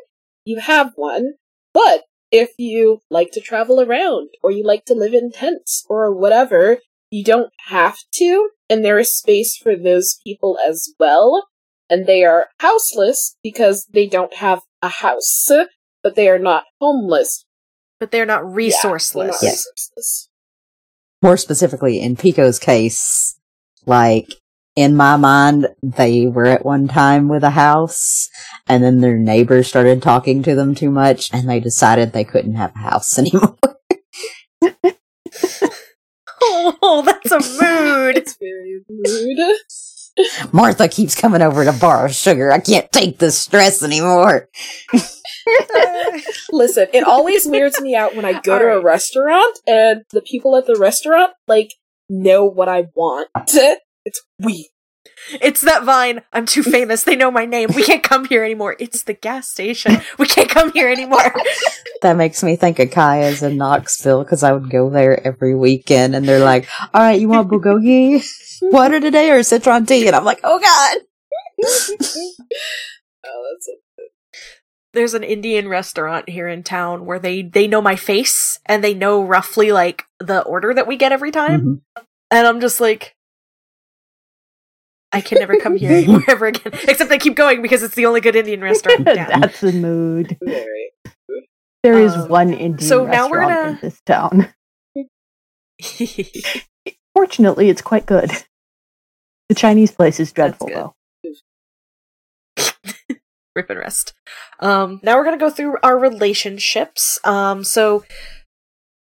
[0.45, 1.35] you have one.
[1.73, 6.15] But if you like to travel around, or you like to live in tents, or
[6.15, 6.79] whatever,
[7.11, 11.49] you don't have to, and there is space for those people as well
[11.91, 15.51] and they are houseless because they don't have a house,
[16.03, 17.45] but they are not homeless.
[17.99, 18.57] but they're not Yeah, they're
[18.93, 19.67] resourceless not Yes.
[19.67, 20.29] resourceless.
[21.23, 23.39] more specifically in Pico's case,
[23.87, 24.35] like
[24.77, 28.29] in my mind, they were at one time with a house
[28.69, 32.55] and then their neighbors started talking to them too much and they decided they couldn't
[32.55, 33.59] have a house anymore.
[36.43, 39.57] oh that's a mood It's very rude.
[40.53, 42.51] Martha keeps coming over to borrow sugar.
[42.53, 44.49] I can't take this stress anymore.
[46.53, 50.57] Listen, it always weirds me out when I go to a restaurant and the people
[50.57, 51.75] at the restaurant like
[52.09, 53.29] know what I want.
[54.07, 54.65] It's weird.
[55.43, 58.75] it's that vine i'm too famous they know my name we can't come here anymore
[58.79, 61.35] it's the gas station we can't come here anymore
[62.03, 66.15] That makes me think of Kaya's in Knoxville because I would go there every weekend
[66.17, 68.25] and they're like, all right, you want bulgogi
[68.63, 70.07] water today or citron tea?
[70.07, 70.99] And I'm like, oh God.
[73.23, 73.79] Oh, that's it.
[74.93, 78.95] There's an Indian restaurant here in town where they they know my face and they
[78.95, 81.61] know roughly like the order that we get every time,
[81.97, 82.05] Mhm.
[82.31, 83.15] and I'm just like,
[85.13, 86.73] I can never come here anymore ever again.
[86.89, 89.41] Except they keep going because it's the only good Indian restaurant in town.
[89.41, 90.39] That's the mood.
[91.83, 94.53] There is Um, one Indian so now we're restaurant gonna- in this town.
[97.15, 98.31] Fortunately, it's quite good.
[99.49, 100.95] The Chinese place is dreadful, though.
[103.57, 104.15] Rip and rest.
[104.61, 107.19] Um, now we're gonna go through our relationships.
[107.25, 108.05] Um, so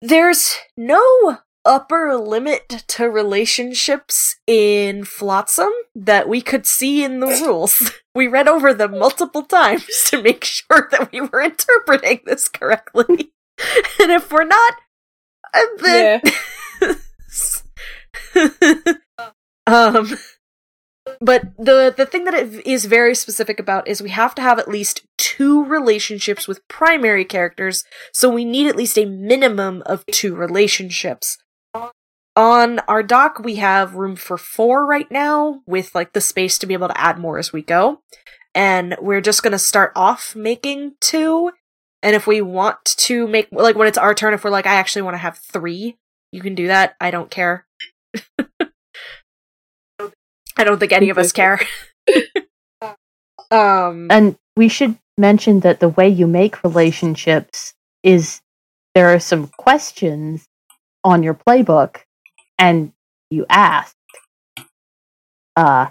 [0.00, 7.92] there's no upper limit to relationships in Flotsam that we could see in the rules.
[8.16, 13.32] We read over them multiple times to make sure that we were interpreting this correctly.
[14.00, 14.74] and if we're not,
[15.52, 16.22] uh, then
[19.66, 20.16] um
[21.20, 24.58] but the the thing that it is very specific about is we have to have
[24.58, 30.04] at least two relationships with primary characters, so we need at least a minimum of
[30.06, 31.38] two relationships.
[32.36, 36.66] On our dock, we have room for four right now, with like the space to
[36.66, 38.00] be able to add more as we go.
[38.54, 41.52] And we're just gonna start off making two.
[42.02, 44.74] And if we want to make, like when it's our turn, if we're like, I
[44.74, 45.96] actually want to have three,
[46.32, 46.96] you can do that.
[47.00, 47.66] I don't care.
[50.56, 51.60] I don't think any of us care.
[53.50, 58.40] um, And we should mention that the way you make relationships is
[58.94, 60.46] there are some questions
[61.02, 61.98] on your playbook
[62.58, 62.92] and
[63.30, 63.96] you ask.
[65.56, 65.88] Uh,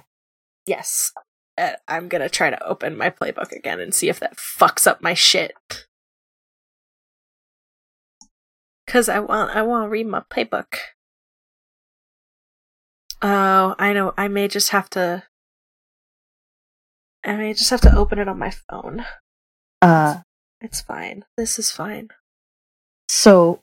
[0.66, 1.12] yes.
[1.58, 5.02] Uh, I'm gonna try to open my playbook again and see if that fucks up
[5.02, 5.54] my shit.
[8.88, 10.76] Cause I want, I want to read my playbook.
[13.24, 14.14] Oh, I know.
[14.18, 15.24] I may just have to.
[17.24, 19.06] I may just have to open it on my phone.
[19.82, 20.22] uh,
[20.62, 21.24] It's fine.
[21.38, 22.10] This is fine.
[23.08, 23.62] so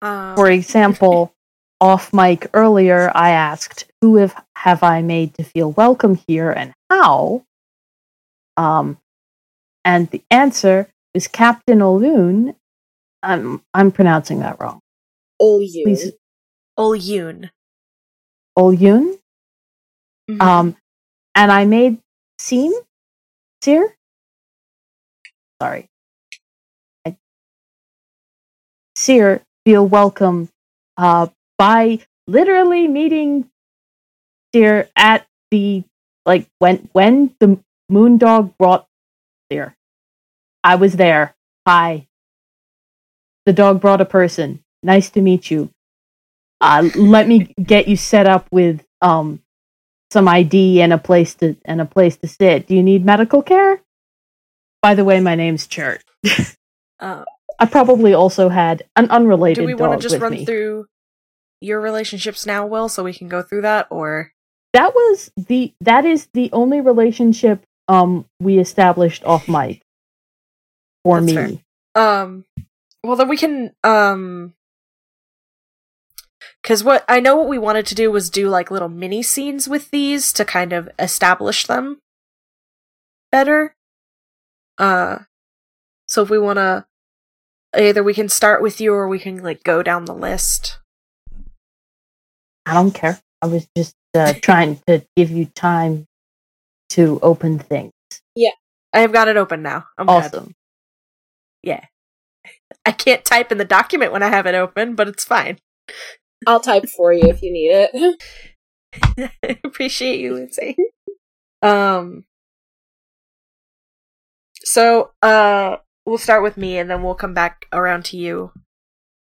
[0.00, 1.34] Um, For example,
[1.80, 6.72] off mic earlier, I asked, "Who have have I made to feel welcome here, and
[6.90, 7.44] how?"
[8.56, 8.98] Um,
[9.84, 12.54] and the answer was Captain Oloon.
[13.24, 14.78] I'm I'm pronouncing that wrong.
[15.40, 15.82] You.
[15.84, 16.12] Please,
[16.78, 17.50] Olyun.
[18.58, 19.18] Oloon.
[20.30, 20.42] Mhm.
[20.42, 20.76] Um,
[21.34, 21.98] and I made
[22.38, 22.72] Seam,
[23.62, 23.96] Seer.
[25.62, 25.88] Sorry,
[27.06, 27.16] I,
[28.96, 30.50] Seer feel welcome
[30.96, 31.28] uh,
[31.58, 33.50] by literally meeting
[34.54, 35.84] Seer at the
[36.26, 38.86] like when when the moon dog brought
[39.50, 39.76] Seer.
[40.64, 41.34] I was there.
[41.66, 42.06] Hi.
[43.46, 44.62] The dog brought a person.
[44.82, 45.70] Nice to meet you.
[46.60, 49.40] Uh, let me get you set up with um
[50.10, 52.66] some ID and a place to and a place to sit.
[52.66, 53.80] Do you need medical care?
[54.82, 56.00] By the way, my name's Chert.
[57.00, 57.24] Uh,
[57.60, 60.44] I probably also had an unrelated do we want to just run me.
[60.44, 60.86] through
[61.60, 64.32] your relationships now, Will, so we can go through that, or
[64.72, 69.80] That was the that is the only relationship um we established off mic
[71.04, 71.62] for That's me.
[71.94, 72.20] fair.
[72.22, 72.44] um,
[73.04, 74.54] well then we can um,
[76.68, 79.70] because what I know what we wanted to do was do like little mini scenes
[79.70, 82.02] with these to kind of establish them
[83.32, 83.74] better.
[84.76, 85.20] Uh,
[86.06, 86.84] so if we want to,
[87.74, 90.78] either we can start with you or we can like go down the list.
[92.66, 93.18] I don't care.
[93.40, 96.04] I was just uh, trying to give you time
[96.90, 97.92] to open things.
[98.34, 98.50] Yeah,
[98.92, 99.86] I have got it open now.
[99.96, 100.12] I'm good.
[100.12, 100.54] Awesome.
[101.62, 101.86] Yeah.
[102.84, 105.56] I can't type in the document when I have it open, but it's fine.
[106.48, 108.22] I'll type for you if you need it.
[109.42, 110.76] I appreciate you, Lindsay.
[111.60, 112.24] Um
[114.64, 115.76] so uh
[116.06, 118.52] we'll start with me and then we'll come back around to you.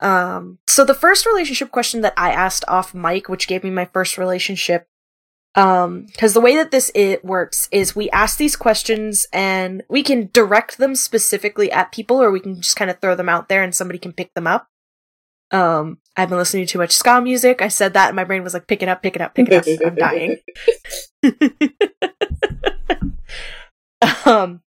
[0.01, 3.85] Um so the first relationship question that I asked off mic, which gave me my
[3.85, 4.87] first relationship,
[5.57, 10.03] um because the way that this it works is we ask these questions and we
[10.03, 13.51] can direct them specifically at people or we can just kind of throw them out
[13.51, 14.69] there and somebody can pick them up.
[15.51, 17.63] Um, I've been listening to too much ska music.
[17.63, 19.49] I said that and my brain was like, pick it up, pick it up, pick
[19.51, 19.65] it up.
[19.87, 20.37] I'm dying.
[24.27, 24.61] um,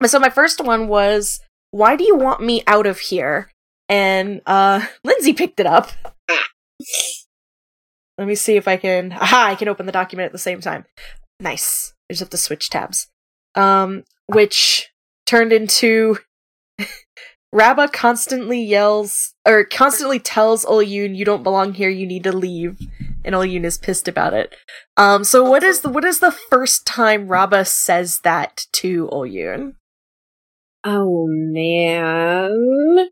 [0.00, 1.40] but so my first one was,
[1.70, 3.52] why do you want me out of here?
[3.88, 5.92] And uh, Lindsay picked it up.
[8.18, 9.12] Let me see if I can.
[9.12, 9.46] Aha!
[9.50, 10.84] I can open the document at the same time.
[11.38, 11.94] Nice.
[12.10, 13.06] I just have to switch tabs.
[13.54, 14.90] Um, which
[15.26, 16.18] turned into
[17.52, 21.88] Rabba constantly yells or constantly tells Olyun, "You don't belong here.
[21.88, 22.78] You need to leave."
[23.24, 24.54] And Olyun is pissed about it.
[24.96, 29.74] Um, so what is the what is the first time Rabba says that to Olyun?
[30.84, 33.08] Oh man.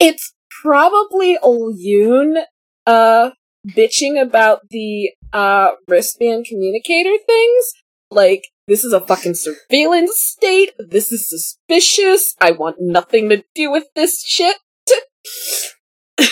[0.00, 2.44] It's probably Olyun
[2.86, 3.30] uh
[3.68, 7.72] bitching about the uh wristband communicator things.
[8.10, 10.72] Like, this is a fucking surveillance state.
[10.78, 12.34] This is suspicious.
[12.40, 14.56] I want nothing to do with this shit.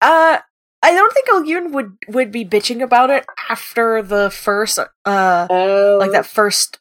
[0.00, 0.38] Uh,
[0.80, 5.96] I don't think Olyun would would be bitching about it after the first uh Oh.
[5.98, 6.78] like that first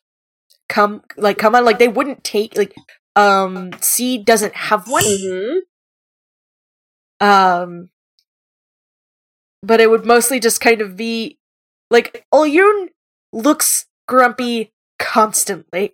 [0.69, 2.75] come like come on like they wouldn't take like
[3.15, 5.59] um C doesn't have one Mhm.
[7.21, 7.89] um
[9.63, 11.39] but it would mostly just kind of be
[11.89, 12.89] like Olyun
[13.37, 15.91] looks grumpy constantly.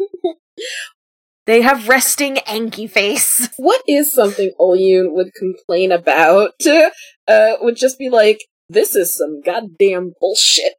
[1.45, 3.49] they have resting anky face.
[3.57, 6.53] What is something Olyun would complain about?
[7.25, 8.37] Uh, would just be like,
[8.67, 10.73] this is some goddamn bullshit.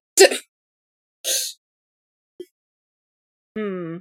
[3.57, 3.99] Hmm.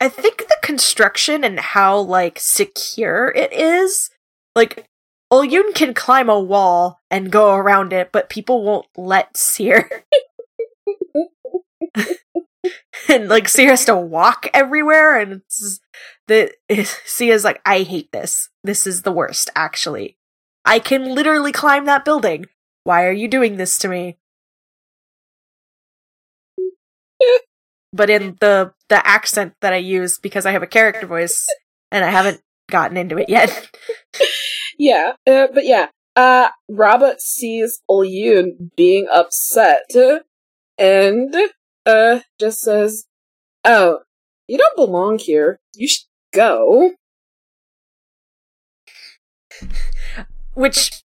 [0.00, 4.08] I think the construction and how like secure it is,
[4.56, 4.86] like
[5.30, 10.04] Olyun can climb a wall and go around it, but people won't let Seer.
[13.08, 15.80] and like Seer has to walk everywhere, and it's
[16.26, 16.52] the
[17.04, 18.50] Sia's like, I hate this.
[18.64, 20.16] This is the worst, actually.
[20.64, 22.46] I can literally climb that building.
[22.84, 24.18] Why are you doing this to me?
[27.92, 31.46] but in the the accent that I use because I have a character voice
[31.90, 32.40] and I haven't
[32.70, 33.70] gotten into it yet.
[34.78, 39.90] yeah, uh, but yeah, uh, Robert sees Olyun being upset
[40.76, 41.34] and
[41.88, 43.06] uh just says,
[43.64, 44.00] "Oh,
[44.46, 45.58] you don't belong here.
[45.74, 46.92] You should go."
[50.54, 51.02] Which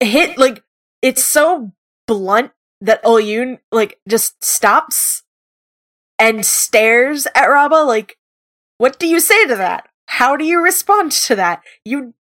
[0.00, 0.62] hit like
[1.02, 1.72] it's so
[2.06, 5.22] blunt that Olyun like just stops
[6.18, 8.16] and stares at Raba like,
[8.78, 9.88] what do you say to that?
[10.06, 11.62] How do you respond to that?
[11.84, 12.14] You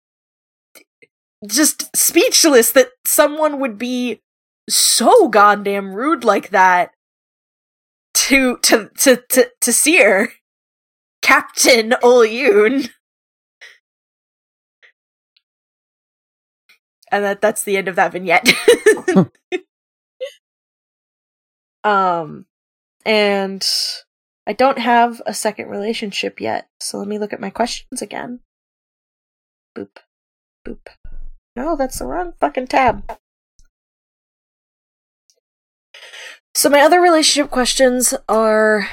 [1.46, 4.22] just speechless that someone would be
[4.70, 6.92] so goddamn rude like that
[8.14, 10.34] to to to to, to Seer.
[11.22, 12.90] Captain Olyun.
[17.12, 18.52] And that that's the end of that vignette.
[21.84, 22.46] um
[23.06, 23.66] and
[24.46, 28.42] I don't have a second relationship yet, so let me look at my questions again.
[29.76, 29.98] Boop.
[30.68, 30.88] Boop.
[31.56, 33.18] No, that's the wrong fucking tab.
[36.64, 38.88] So my other relationship questions are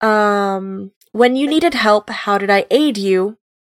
[0.00, 3.36] um when you needed help, how did I aid you?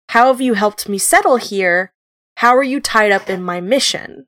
[0.10, 1.94] How have you helped me settle here?
[2.36, 4.28] How are you tied up in my mission?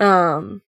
[0.00, 0.62] Um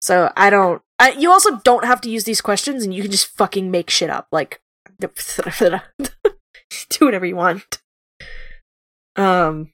[0.00, 0.82] So I don't.
[1.00, 3.90] I, you also don't have to use these questions, and you can just fucking make
[3.90, 4.28] shit up.
[4.30, 4.62] Like,
[5.00, 5.08] do
[7.00, 7.82] whatever you want.
[9.16, 9.72] Um.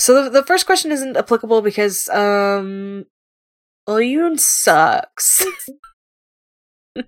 [0.00, 3.04] So the the first question isn't applicable because um,
[3.86, 5.44] Olyun sucks.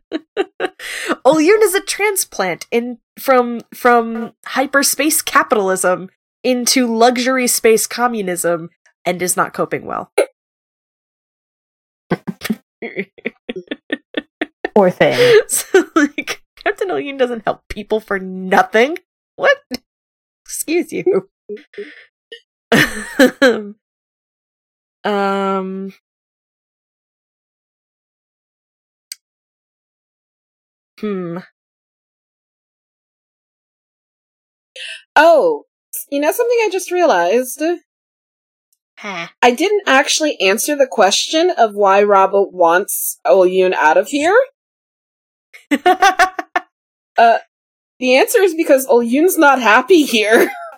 [1.25, 6.11] Olyun is a transplant in from from hyperspace capitalism
[6.45, 8.69] into luxury space communism
[9.07, 10.13] and is not coping well.
[14.75, 15.41] Poor thing.
[15.49, 18.99] So, like, Captain Olyun doesn't help people for nothing.
[19.37, 19.57] What?
[20.45, 21.31] Excuse you.
[25.05, 25.93] um.
[31.01, 31.39] Hmm.
[35.17, 35.65] Oh,
[36.11, 37.63] you know something I just realized?
[38.99, 39.29] Huh.
[39.43, 44.37] I didn't actually answer the question of why Raba wants Olyun out of here.
[47.19, 47.39] Uh,
[47.99, 50.51] the answer is because Olyun's not happy here.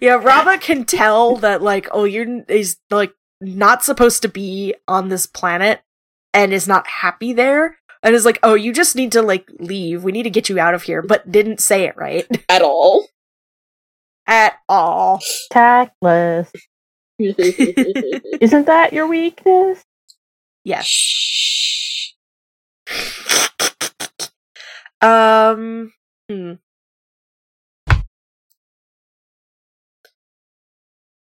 [0.00, 5.26] yeah, Rava can tell that like Olyun is like not supposed to be on this
[5.26, 5.80] planet
[6.32, 7.78] and is not happy there.
[8.02, 10.04] And is like, oh, you just need to like leave.
[10.04, 13.06] We need to get you out of here, but didn't say it right At all.
[14.26, 15.20] at all.
[15.50, 16.52] Tactless.
[17.18, 19.82] Isn't that your weakness?
[20.64, 20.84] Yes.
[20.86, 22.10] Shh.
[25.00, 25.92] Um.
[26.30, 26.52] Hmm.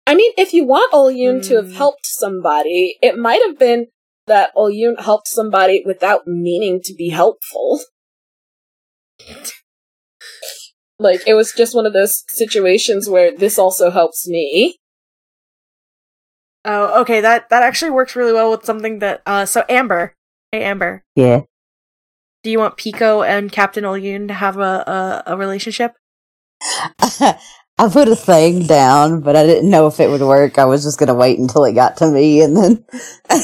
[0.07, 1.73] I mean, if you want Olyun to have Hmm.
[1.75, 3.87] helped somebody, it might have been
[4.25, 7.81] that Olyun helped somebody without meaning to be helpful.
[10.99, 14.77] like, it was just one of those situations where this also helps me.
[16.63, 17.21] Oh, okay.
[17.21, 19.21] That that actually works really well with something that.
[19.25, 19.45] Uh.
[19.45, 20.13] So Amber.
[20.51, 21.03] Hey, Amber.
[21.15, 21.41] Yeah.
[22.43, 25.93] Do you want Pico and Captain Olyun to have a a, a relationship?
[27.79, 30.57] I put a thing down, but I didn't know if it would work.
[30.57, 32.85] I was just gonna wait until it got to me and then.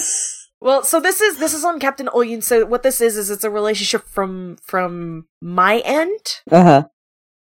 [0.64, 2.42] Well, so this is this is on Captain Olyun.
[2.42, 6.40] So what this is is it's a relationship from from my end.
[6.50, 6.84] uh huh.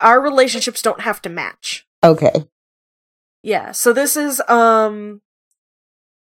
[0.01, 1.87] Our relationships don't have to match.
[2.03, 2.47] Okay.
[3.43, 3.73] Yeah.
[3.73, 5.21] So this is um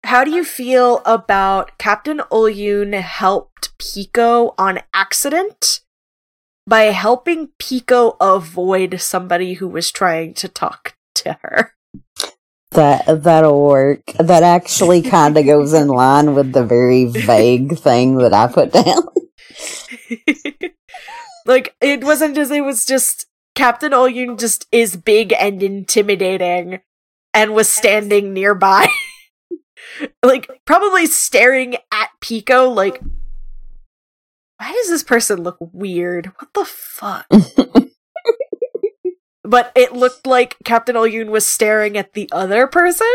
[0.05, 5.79] how do you feel about Captain Olyun helped Pico on accident
[6.66, 11.74] by helping Pico avoid somebody who was trying to talk to her?
[12.72, 14.12] That that'll work.
[14.18, 18.72] That actually kind of goes in line with the very vague thing that I put
[18.72, 19.02] down.
[21.46, 26.80] like it wasn't just it was just Captain Olyun just is big and intimidating
[27.34, 28.88] and was standing nearby.
[30.24, 33.00] like, probably staring at Pico, like,
[34.61, 36.26] why does this person look weird?
[36.36, 37.24] What the fuck?
[39.42, 43.06] but it looked like Captain Olyun was staring at the other person.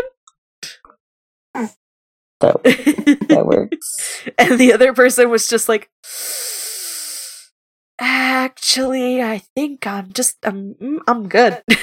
[1.53, 4.27] That, that works.
[4.39, 5.91] and the other person was just like,
[7.99, 11.61] actually, I think I'm just, I'm, mm, I'm good.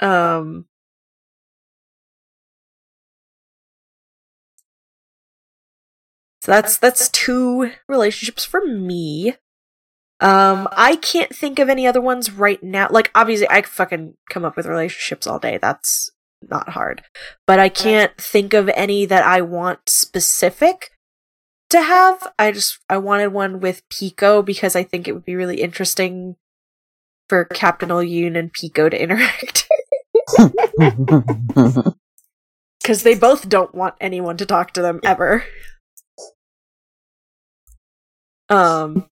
[0.00, 0.66] um,
[6.40, 9.34] so that's that's two relationships for me.
[10.20, 12.88] Um, I can't think of any other ones right now.
[12.90, 15.58] Like, obviously, I fucking come up with relationships all day.
[15.58, 16.10] That's
[16.48, 17.02] not hard.
[17.46, 20.90] But I can't think of any that I want specific
[21.70, 22.32] to have.
[22.38, 26.34] I just, I wanted one with Pico because I think it would be really interesting
[27.28, 29.67] for Captain Olyun and Pico to interact.
[32.80, 35.44] Because they both don't want anyone to talk to them ever.
[38.48, 39.08] Um,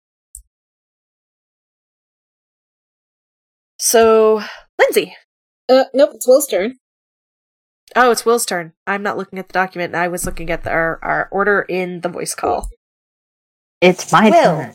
[3.84, 4.40] So,
[4.80, 5.14] Lindsay.
[5.68, 6.76] Uh, nope, it's Will's turn.
[7.94, 8.72] Oh, it's Will's turn.
[8.86, 9.94] I'm not looking at the document.
[9.94, 12.70] I was looking at the, our, our order in the voice call.
[13.82, 14.56] It's my Will.
[14.56, 14.74] turn.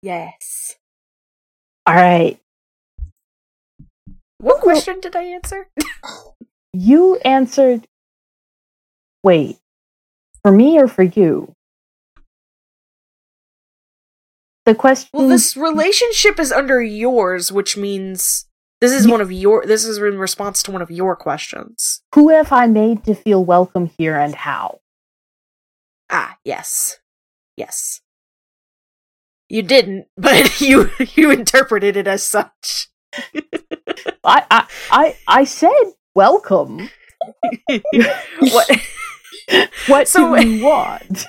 [0.00, 0.76] Yes.
[1.86, 2.40] All right.
[4.44, 5.68] What question did I answer?
[6.76, 7.86] You answered.
[9.22, 9.58] Wait.
[10.42, 11.54] For me or for you?
[14.66, 15.08] The question.
[15.12, 18.46] well, this relationship is under yours, which means
[18.80, 19.64] this is Ye- one of your.
[19.64, 22.02] This is in response to one of your questions.
[22.16, 24.80] Who have I made to feel welcome here and how?
[26.10, 26.98] Ah, yes,
[27.56, 28.00] yes.
[29.48, 32.88] You didn't, but you you interpreted it as such.
[34.24, 35.70] I, I, I, I said
[36.14, 36.88] welcome.
[38.40, 38.70] what?
[39.88, 41.26] What So- do you want?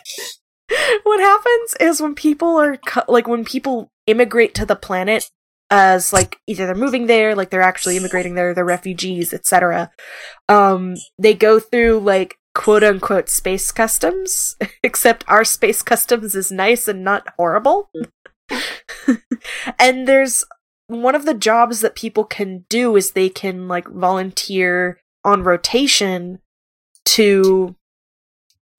[1.03, 5.29] what happens is when people are co- like when people immigrate to the planet
[5.69, 9.91] as like either they're moving there like they're actually immigrating there they're refugees etc
[10.49, 16.87] um they go through like quote unquote space customs except our space customs is nice
[16.87, 17.89] and not horrible
[19.79, 20.43] and there's
[20.87, 26.39] one of the jobs that people can do is they can like volunteer on rotation
[27.05, 27.75] to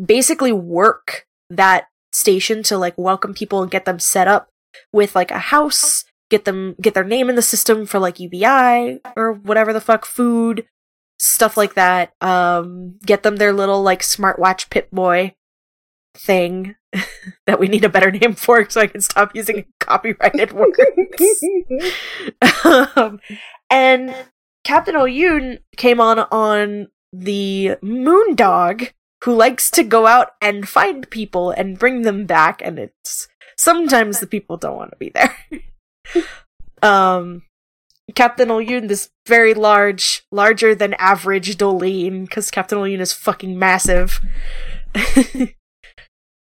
[0.04, 4.48] basically work that station to like welcome people and get them set up
[4.92, 9.00] with like a house, get them get their name in the system for like UBI
[9.16, 10.66] or whatever the fuck food,
[11.18, 12.12] stuff like that.
[12.20, 15.34] Um get them their little like smartwatch Pip Boy
[16.16, 16.76] thing
[17.46, 21.44] that we need a better name for so I can stop using copyrighted words.
[22.64, 23.20] um,
[23.70, 24.14] and
[24.64, 28.90] Captain Oyun came on on the Moondog,
[29.24, 34.20] who likes to go out and find people and bring them back, and it's sometimes
[34.20, 35.36] the people don't want to be there.
[36.82, 37.42] um,
[38.14, 44.20] Captain Oyun, this very large, larger than average Dolene, because Captain Oyun is fucking massive,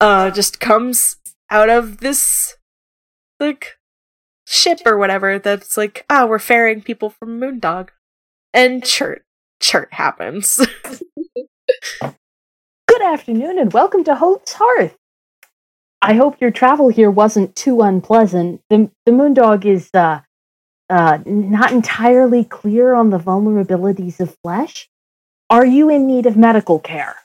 [0.04, 1.16] uh, just comes
[1.50, 2.58] out of this,
[3.40, 3.78] like,
[4.46, 7.90] ship or whatever that's like, ah, we're ferrying people from Moondog.
[8.54, 9.24] And chert,
[9.62, 10.60] chert happens.
[12.02, 14.98] Good afternoon and welcome to Hope's Hearth.
[16.02, 18.60] I hope your travel here wasn't too unpleasant.
[18.70, 20.20] The the Moondog is uh
[20.90, 24.90] uh not entirely clear on the vulnerabilities of flesh.
[25.50, 27.23] Are you in need of medical care?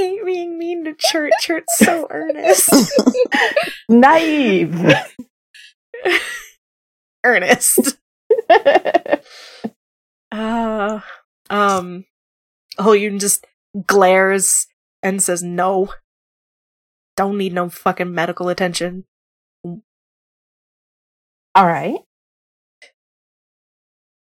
[0.00, 1.30] Hate being mean to chert.
[1.40, 2.70] Chert's so earnest.
[3.88, 4.94] Naive.
[7.24, 7.98] earnest.
[10.32, 11.00] Uh,
[11.50, 12.04] um,
[12.78, 13.44] Oyun just
[13.84, 14.68] glares
[15.02, 15.92] and says no.
[17.16, 19.06] Don't need no fucking medical attention.
[19.64, 21.98] All right.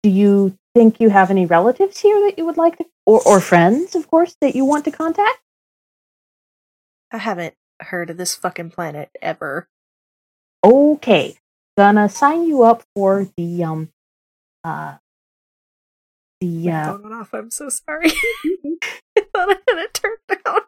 [0.04, 3.40] Do you think you have any relatives here that you would like to, or, or
[3.40, 5.40] friends, of course, that you want to contact?
[7.12, 9.68] I haven't heard of this fucking planet ever.
[10.64, 11.36] Okay,
[11.76, 13.90] gonna sign you up for the um,
[14.64, 14.96] uh,
[16.40, 17.32] the uh, off.
[17.32, 18.10] I'm so sorry.
[19.16, 20.60] I thought I had it turned down.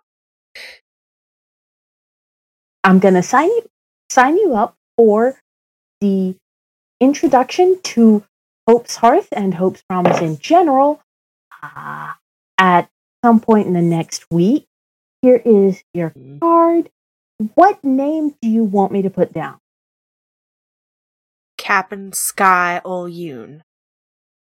[2.84, 3.68] I'm gonna sign you
[4.10, 5.40] sign you up for
[6.00, 6.36] the
[7.00, 8.24] introduction to
[8.66, 11.00] Hope's Hearth and Hope's Promise in general
[11.62, 12.12] uh,
[12.58, 12.88] at
[13.24, 14.66] some point in the next week.
[15.22, 16.38] Here is your mm-hmm.
[16.38, 16.90] card.
[17.54, 19.58] What name do you want me to put down?
[21.56, 23.62] Captain Sky Olyun.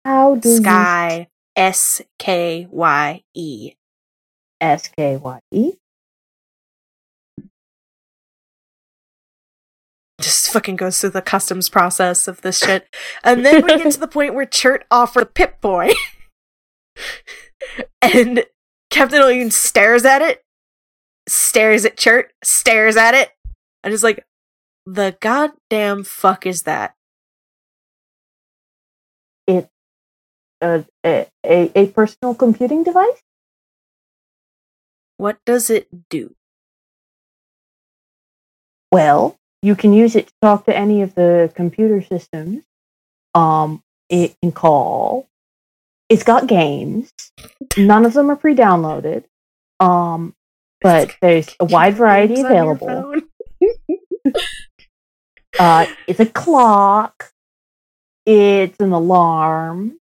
[0.06, 3.74] How do Sky S K Y E.
[4.62, 5.72] S K Y E?
[10.22, 12.94] Just fucking goes through the customs process of this shit.
[13.24, 15.92] And then we get to the point where Chert offered Pip Boy.
[18.02, 18.46] and
[18.90, 20.44] Captain Olyun stares at it,
[21.30, 23.30] stares at Chert, stares at it,
[23.84, 24.26] and is like,
[24.86, 26.96] the goddamn fuck is that?
[29.48, 29.70] It
[30.62, 33.22] uh, a, a a personal computing device.
[35.18, 36.36] What does it do?
[38.92, 42.64] Well, you can use it to talk to any of the computer systems.
[43.36, 45.28] Um, it can call.
[46.10, 47.12] It's got games.
[47.78, 49.26] None of them are pre-downloaded.
[49.80, 50.34] Um,
[50.82, 53.22] but there's a wide variety Games on your available.
[55.58, 57.32] Uh, it's a clock.
[58.26, 59.98] It's an alarm.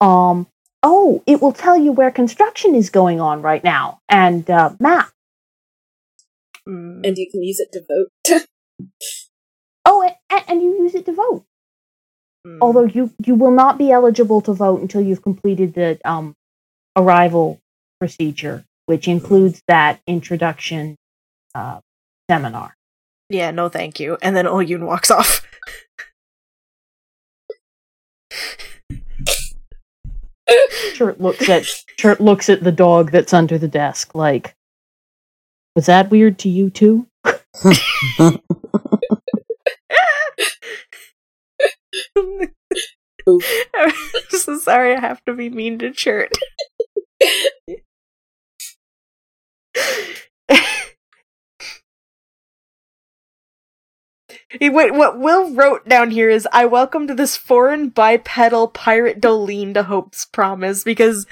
[0.00, 0.46] Um,
[0.82, 5.10] oh, it will tell you where construction is going on right now and uh, map.
[6.68, 7.06] Mm.
[7.06, 8.46] And you can use it to vote.
[9.86, 11.44] Oh, and, and you use it to vote.
[12.46, 12.56] Mm.
[12.62, 16.34] Although you you will not be eligible to vote until you've completed the um,
[16.96, 17.60] arrival
[18.00, 20.96] procedure, which includes that introduction
[21.54, 21.80] uh,
[22.30, 22.74] seminar.
[23.28, 24.16] Yeah, no thank you.
[24.22, 25.46] And then Olyun walks off.
[30.94, 31.64] Chert looks at
[31.96, 34.14] Chert looks at the dog that's under the desk.
[34.14, 34.54] Like,
[35.74, 37.06] was that weird to you too?
[37.24, 37.40] I'm
[44.30, 46.32] so sorry I have to be mean to Chert.
[54.60, 59.84] What, what Will wrote down here is I welcomed this foreign bipedal pirate Dolene to
[59.84, 61.26] Hope's Promise because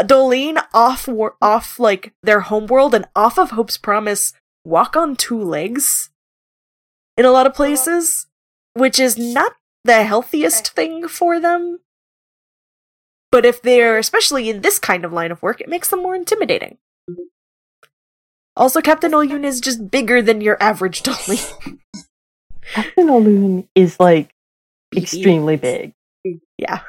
[0.00, 4.32] Dolene off war- off like their homeworld and off of Hope's Promise
[4.64, 6.10] walk on two legs
[7.16, 8.26] in a lot of places,
[8.72, 9.52] which is not
[9.84, 11.78] the healthiest thing for them.
[13.30, 16.16] But if they're especially in this kind of line of work, it makes them more
[16.16, 16.78] intimidating.
[18.56, 21.38] Also, Captain Olyun is just bigger than your average dolly.
[22.62, 24.32] Captain Oloon is like
[24.96, 25.92] extremely big.
[26.58, 26.80] Yeah.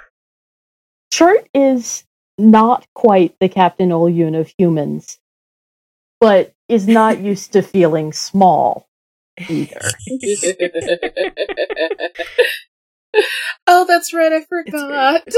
[1.11, 2.03] Chert is
[2.37, 5.17] not quite the Captain Oloon of humans,
[6.19, 8.87] but is not used to feeling small
[9.49, 9.81] either.
[13.67, 14.33] oh, that's right.
[14.33, 15.23] I forgot.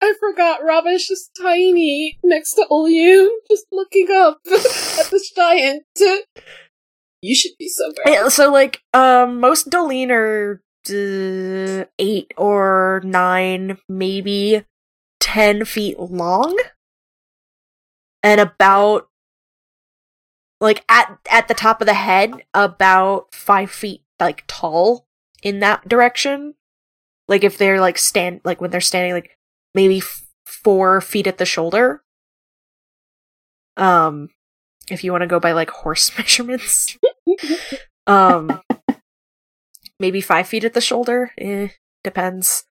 [0.00, 0.64] I forgot.
[0.64, 4.40] Ravish is tiny next to Olyun, just looking up
[4.98, 5.84] at this giant.
[7.20, 7.92] You should be so.
[8.06, 14.64] Yeah, so like um most Dolene are uh, eight or nine, maybe
[15.20, 16.56] ten feet long,
[18.22, 19.08] and about
[20.60, 25.06] like at at the top of the head, about five feet like tall
[25.42, 26.54] in that direction.
[27.26, 29.36] Like if they're like stand like when they're standing like
[29.74, 32.02] maybe f- four feet at the shoulder.
[33.76, 34.30] Um,
[34.90, 36.96] if you want to go by like horse measurements.
[38.06, 38.60] um
[40.00, 41.68] maybe five feet at the shoulder eh,
[42.04, 42.64] depends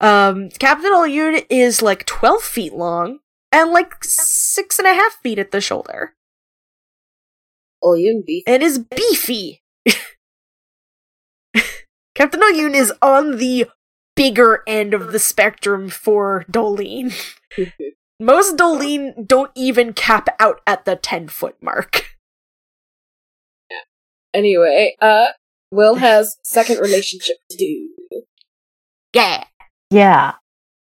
[0.00, 3.18] um captain Olyun is like 12 feet long
[3.52, 6.14] and like six and a half feet at the shoulder
[7.82, 8.44] Olyun beef.
[8.46, 9.62] and is beefy
[12.14, 13.66] captain Olyun is on the
[14.16, 17.12] bigger end of the spectrum for dolene
[18.20, 22.04] most dolene don't even cap out at the 10 foot mark
[24.34, 25.28] Anyway, uh,
[25.70, 27.88] Will has second relationship to do.
[29.14, 29.44] yeah
[29.90, 30.34] Yeah.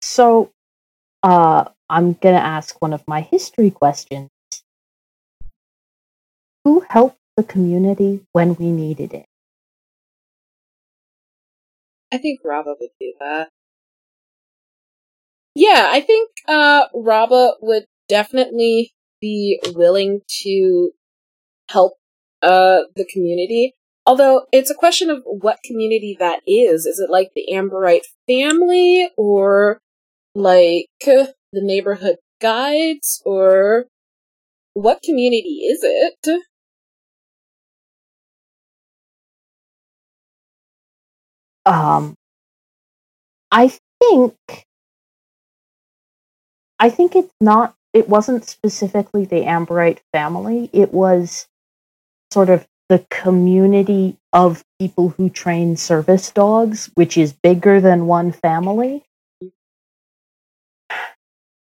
[0.01, 0.51] So,
[1.23, 4.29] uh, I'm gonna ask one of my history questions.
[6.63, 9.25] Who helped the community when we needed it?
[12.11, 13.49] I think Rava would do that.
[15.55, 20.91] Yeah, I think uh Rava would definitely be willing to
[21.69, 21.93] help
[22.41, 23.73] uh the community.
[24.05, 26.85] Although it's a question of what community that is.
[26.85, 29.79] Is it like the Amberite family or
[30.35, 33.85] like the neighborhood guides or
[34.73, 36.41] what community is it?
[41.65, 42.15] Um,
[43.51, 44.64] I think
[46.79, 47.75] I think it's not.
[47.93, 50.69] It wasn't specifically the Amberite family.
[50.73, 51.47] It was
[52.33, 58.31] sort of the community of people who train service dogs, which is bigger than one
[58.31, 59.03] family.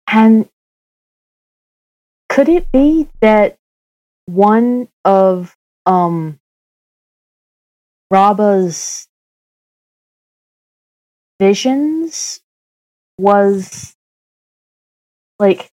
[0.08, 0.48] And
[2.30, 3.58] could it be that
[4.26, 6.40] one of um
[8.12, 9.08] Raba's
[11.40, 12.40] visions
[13.18, 13.95] was
[15.40, 15.72] like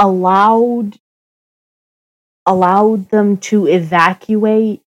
[0.00, 0.98] allowed
[2.46, 4.82] allowed them to evacuate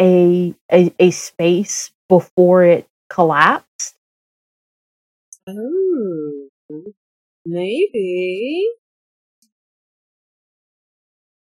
[0.00, 3.96] a, a a space before it collapsed.
[5.46, 6.48] Oh,
[7.46, 8.68] maybe.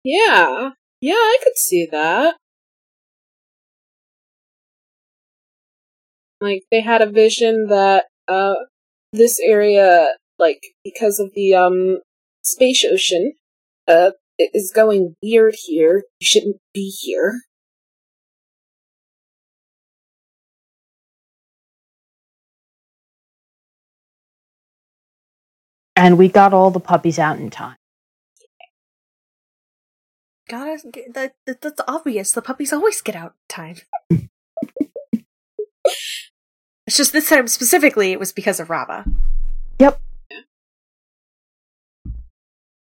[0.05, 0.71] Yeah,
[1.01, 2.37] yeah, I could see that.
[6.41, 8.55] Like they had a vision that uh
[9.13, 11.99] this area like because of the um
[12.43, 13.33] space ocean
[13.87, 16.03] uh it is going weird here.
[16.19, 17.41] You shouldn't be here.
[25.95, 27.77] And we got all the puppies out in time.
[30.49, 30.77] Gotta,
[31.13, 32.33] that, that, that's obvious.
[32.33, 33.75] The puppies always get out in time.
[36.85, 39.09] it's just this time specifically, it was because of Raba.
[39.79, 39.99] Yep.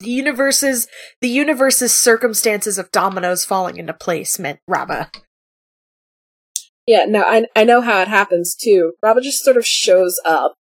[0.09, 0.89] The universe's
[1.21, 5.15] the universe's circumstances of dominoes falling into place meant Raba.
[6.87, 8.95] Yeah, no, I I know how it happens too.
[9.05, 10.55] Raba just sort of shows up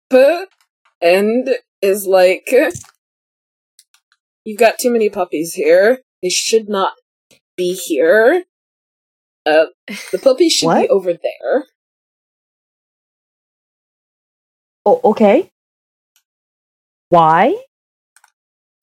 [1.00, 1.48] and
[1.80, 2.52] is like,
[4.44, 6.02] "You've got too many puppies here.
[6.22, 6.92] They should not
[7.56, 8.44] be here.
[9.46, 9.68] Uh,
[10.12, 11.64] the puppies should be over there."
[14.84, 15.50] Oh, okay.
[17.08, 17.56] Why?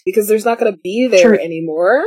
[0.05, 1.39] Because there's not going to be there Sure.
[1.39, 2.05] anymore.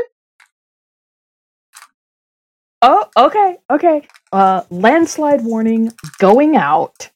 [2.81, 4.07] Oh, okay, okay.
[4.33, 7.11] Uh, landslide warning going out.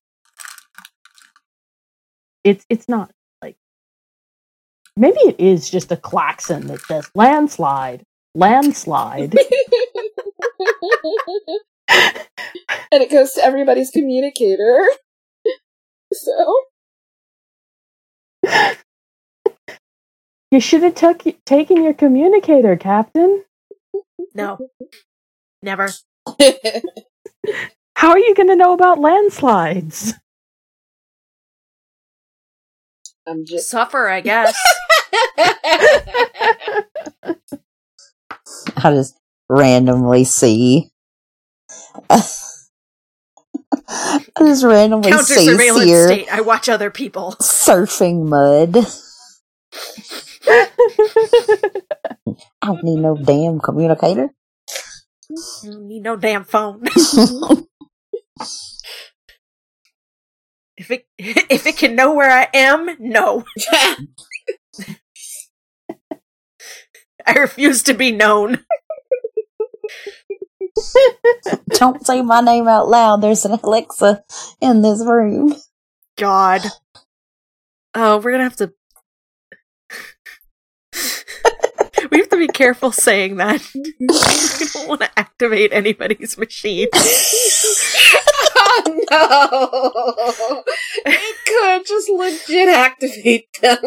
[2.42, 3.56] It's it's not like
[4.96, 8.02] maybe it is just a klaxon that says landslide,
[8.34, 9.34] landslide.
[11.88, 14.88] and it goes to everybody's communicator.
[16.14, 16.64] So
[20.52, 23.42] you should have took taken your communicator, Captain.
[24.34, 24.58] No,
[25.62, 25.88] never.
[27.96, 30.12] How are you going to know about landslides?
[33.26, 34.54] I'm just Suffer, I guess.
[38.76, 39.16] I just
[39.48, 40.90] randomly see.
[42.10, 42.22] I
[44.40, 46.28] just randomly Counter see surveillance Seer state.
[46.32, 47.36] I watch other people.
[47.40, 48.84] surfing mud.
[52.62, 54.30] I don't need no damn communicator.
[55.28, 56.82] You don't need no damn phone.
[60.76, 63.44] if it if it can know where I am, no.
[67.26, 68.64] I refuse to be known.
[71.70, 73.20] don't say my name out loud.
[73.22, 74.22] There's an Alexa
[74.60, 75.54] in this room.
[76.16, 76.62] God.
[77.94, 78.72] Oh, we're gonna have to.
[82.10, 83.60] we have to be careful saying that.
[84.10, 86.88] I don't want to activate anybody's machine.
[88.56, 90.64] oh no!
[91.06, 93.78] It could just legit activate them.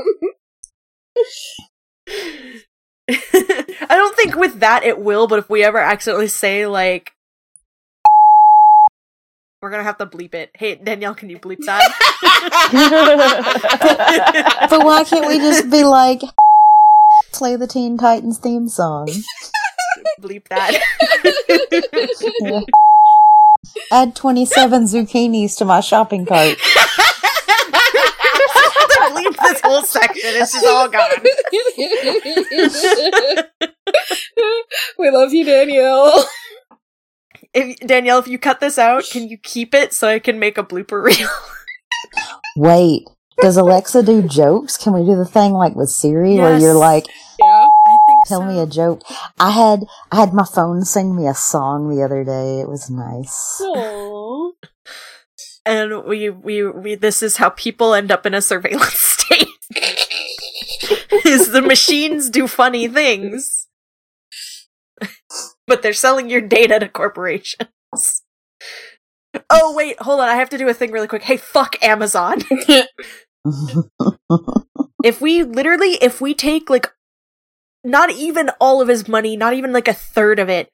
[3.09, 7.11] I don't think with that it will, but if we ever accidentally say like
[9.61, 10.51] we're gonna have to bleep it.
[10.53, 11.91] Hey Danielle, can you bleep that?
[14.69, 16.21] But why can't we just be like,
[17.37, 19.07] play the Teen Titans theme song?
[20.21, 20.81] bleep that.
[23.91, 26.57] Add 27 zucchinis to my shopping cart.
[29.11, 30.21] bleep this whole section.
[30.23, 31.09] It's just all gone.
[34.97, 36.27] we love you, Danielle.
[37.53, 40.57] If Danielle, if you cut this out, can you keep it so I can make
[40.57, 41.29] a blooper reel?
[42.57, 43.05] Wait,
[43.41, 44.77] does Alexa do jokes?
[44.77, 47.05] Can we do the thing like with Siri where you're like,
[47.39, 47.67] Yeah.
[47.87, 48.45] I think tell so.
[48.47, 49.01] me a joke?
[49.39, 52.59] I had I had my phone sing me a song the other day.
[52.61, 53.61] It was nice.
[53.61, 54.51] Aww.
[55.65, 59.47] and we, we we this is how people end up in a surveillance state.
[61.25, 63.67] is the machines do funny things.
[65.67, 68.21] but they're selling your data to corporations.
[69.49, 71.23] Oh wait, hold on, I have to do a thing really quick.
[71.23, 72.41] Hey, fuck Amazon.
[75.03, 76.91] if we literally, if we take like
[77.83, 80.69] not even all of his money, not even like a third of it,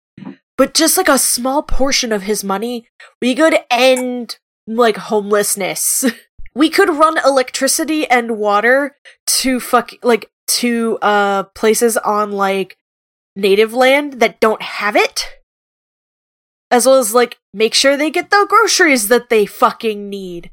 [0.58, 2.88] but just like a small portion of his money,
[3.22, 6.06] we could end like homelessness.
[6.56, 8.96] we could run electricity and water
[9.26, 12.78] to fuck like to uh places on like
[13.36, 15.26] native land that don't have it.
[16.70, 20.52] As well as like make sure they get the groceries that they fucking need.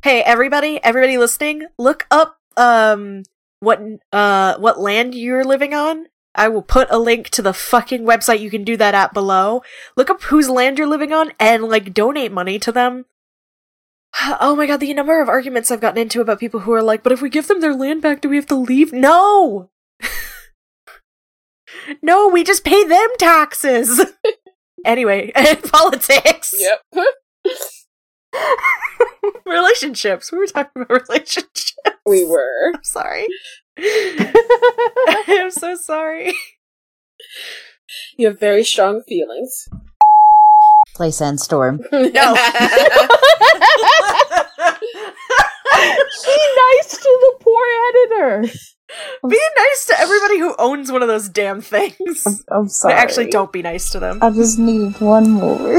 [0.00, 3.24] Hey everybody, everybody listening, look up um
[3.58, 3.82] what
[4.12, 6.06] uh what land you're living on.
[6.36, 9.62] I will put a link to the fucking website you can do that at below.
[9.96, 13.06] Look up whose land you're living on and like donate money to them.
[14.40, 17.02] Oh my god, the number of arguments I've gotten into about people who are like,
[17.02, 18.92] but if we give them their land back, do we have to leave?
[18.92, 19.68] No!
[22.02, 24.00] no, we just pay them taxes!
[24.84, 25.32] anyway,
[25.64, 26.54] politics!
[26.56, 27.04] Yep.
[29.46, 30.30] relationships.
[30.32, 31.74] We were talking about relationships.
[32.06, 32.72] We were.
[32.74, 33.26] I'm sorry.
[33.78, 36.34] I'm so sorry.
[38.16, 39.68] You have very strong feelings.
[40.94, 41.80] Play Sandstorm.
[41.92, 42.34] No.
[46.24, 48.42] Be nice to the poor editor.
[49.28, 52.24] be nice to everybody who owns one of those damn things.
[52.26, 52.94] I'm, I'm But sorry.
[52.94, 54.18] actually, don't be nice to them.
[54.22, 55.78] I just need one more.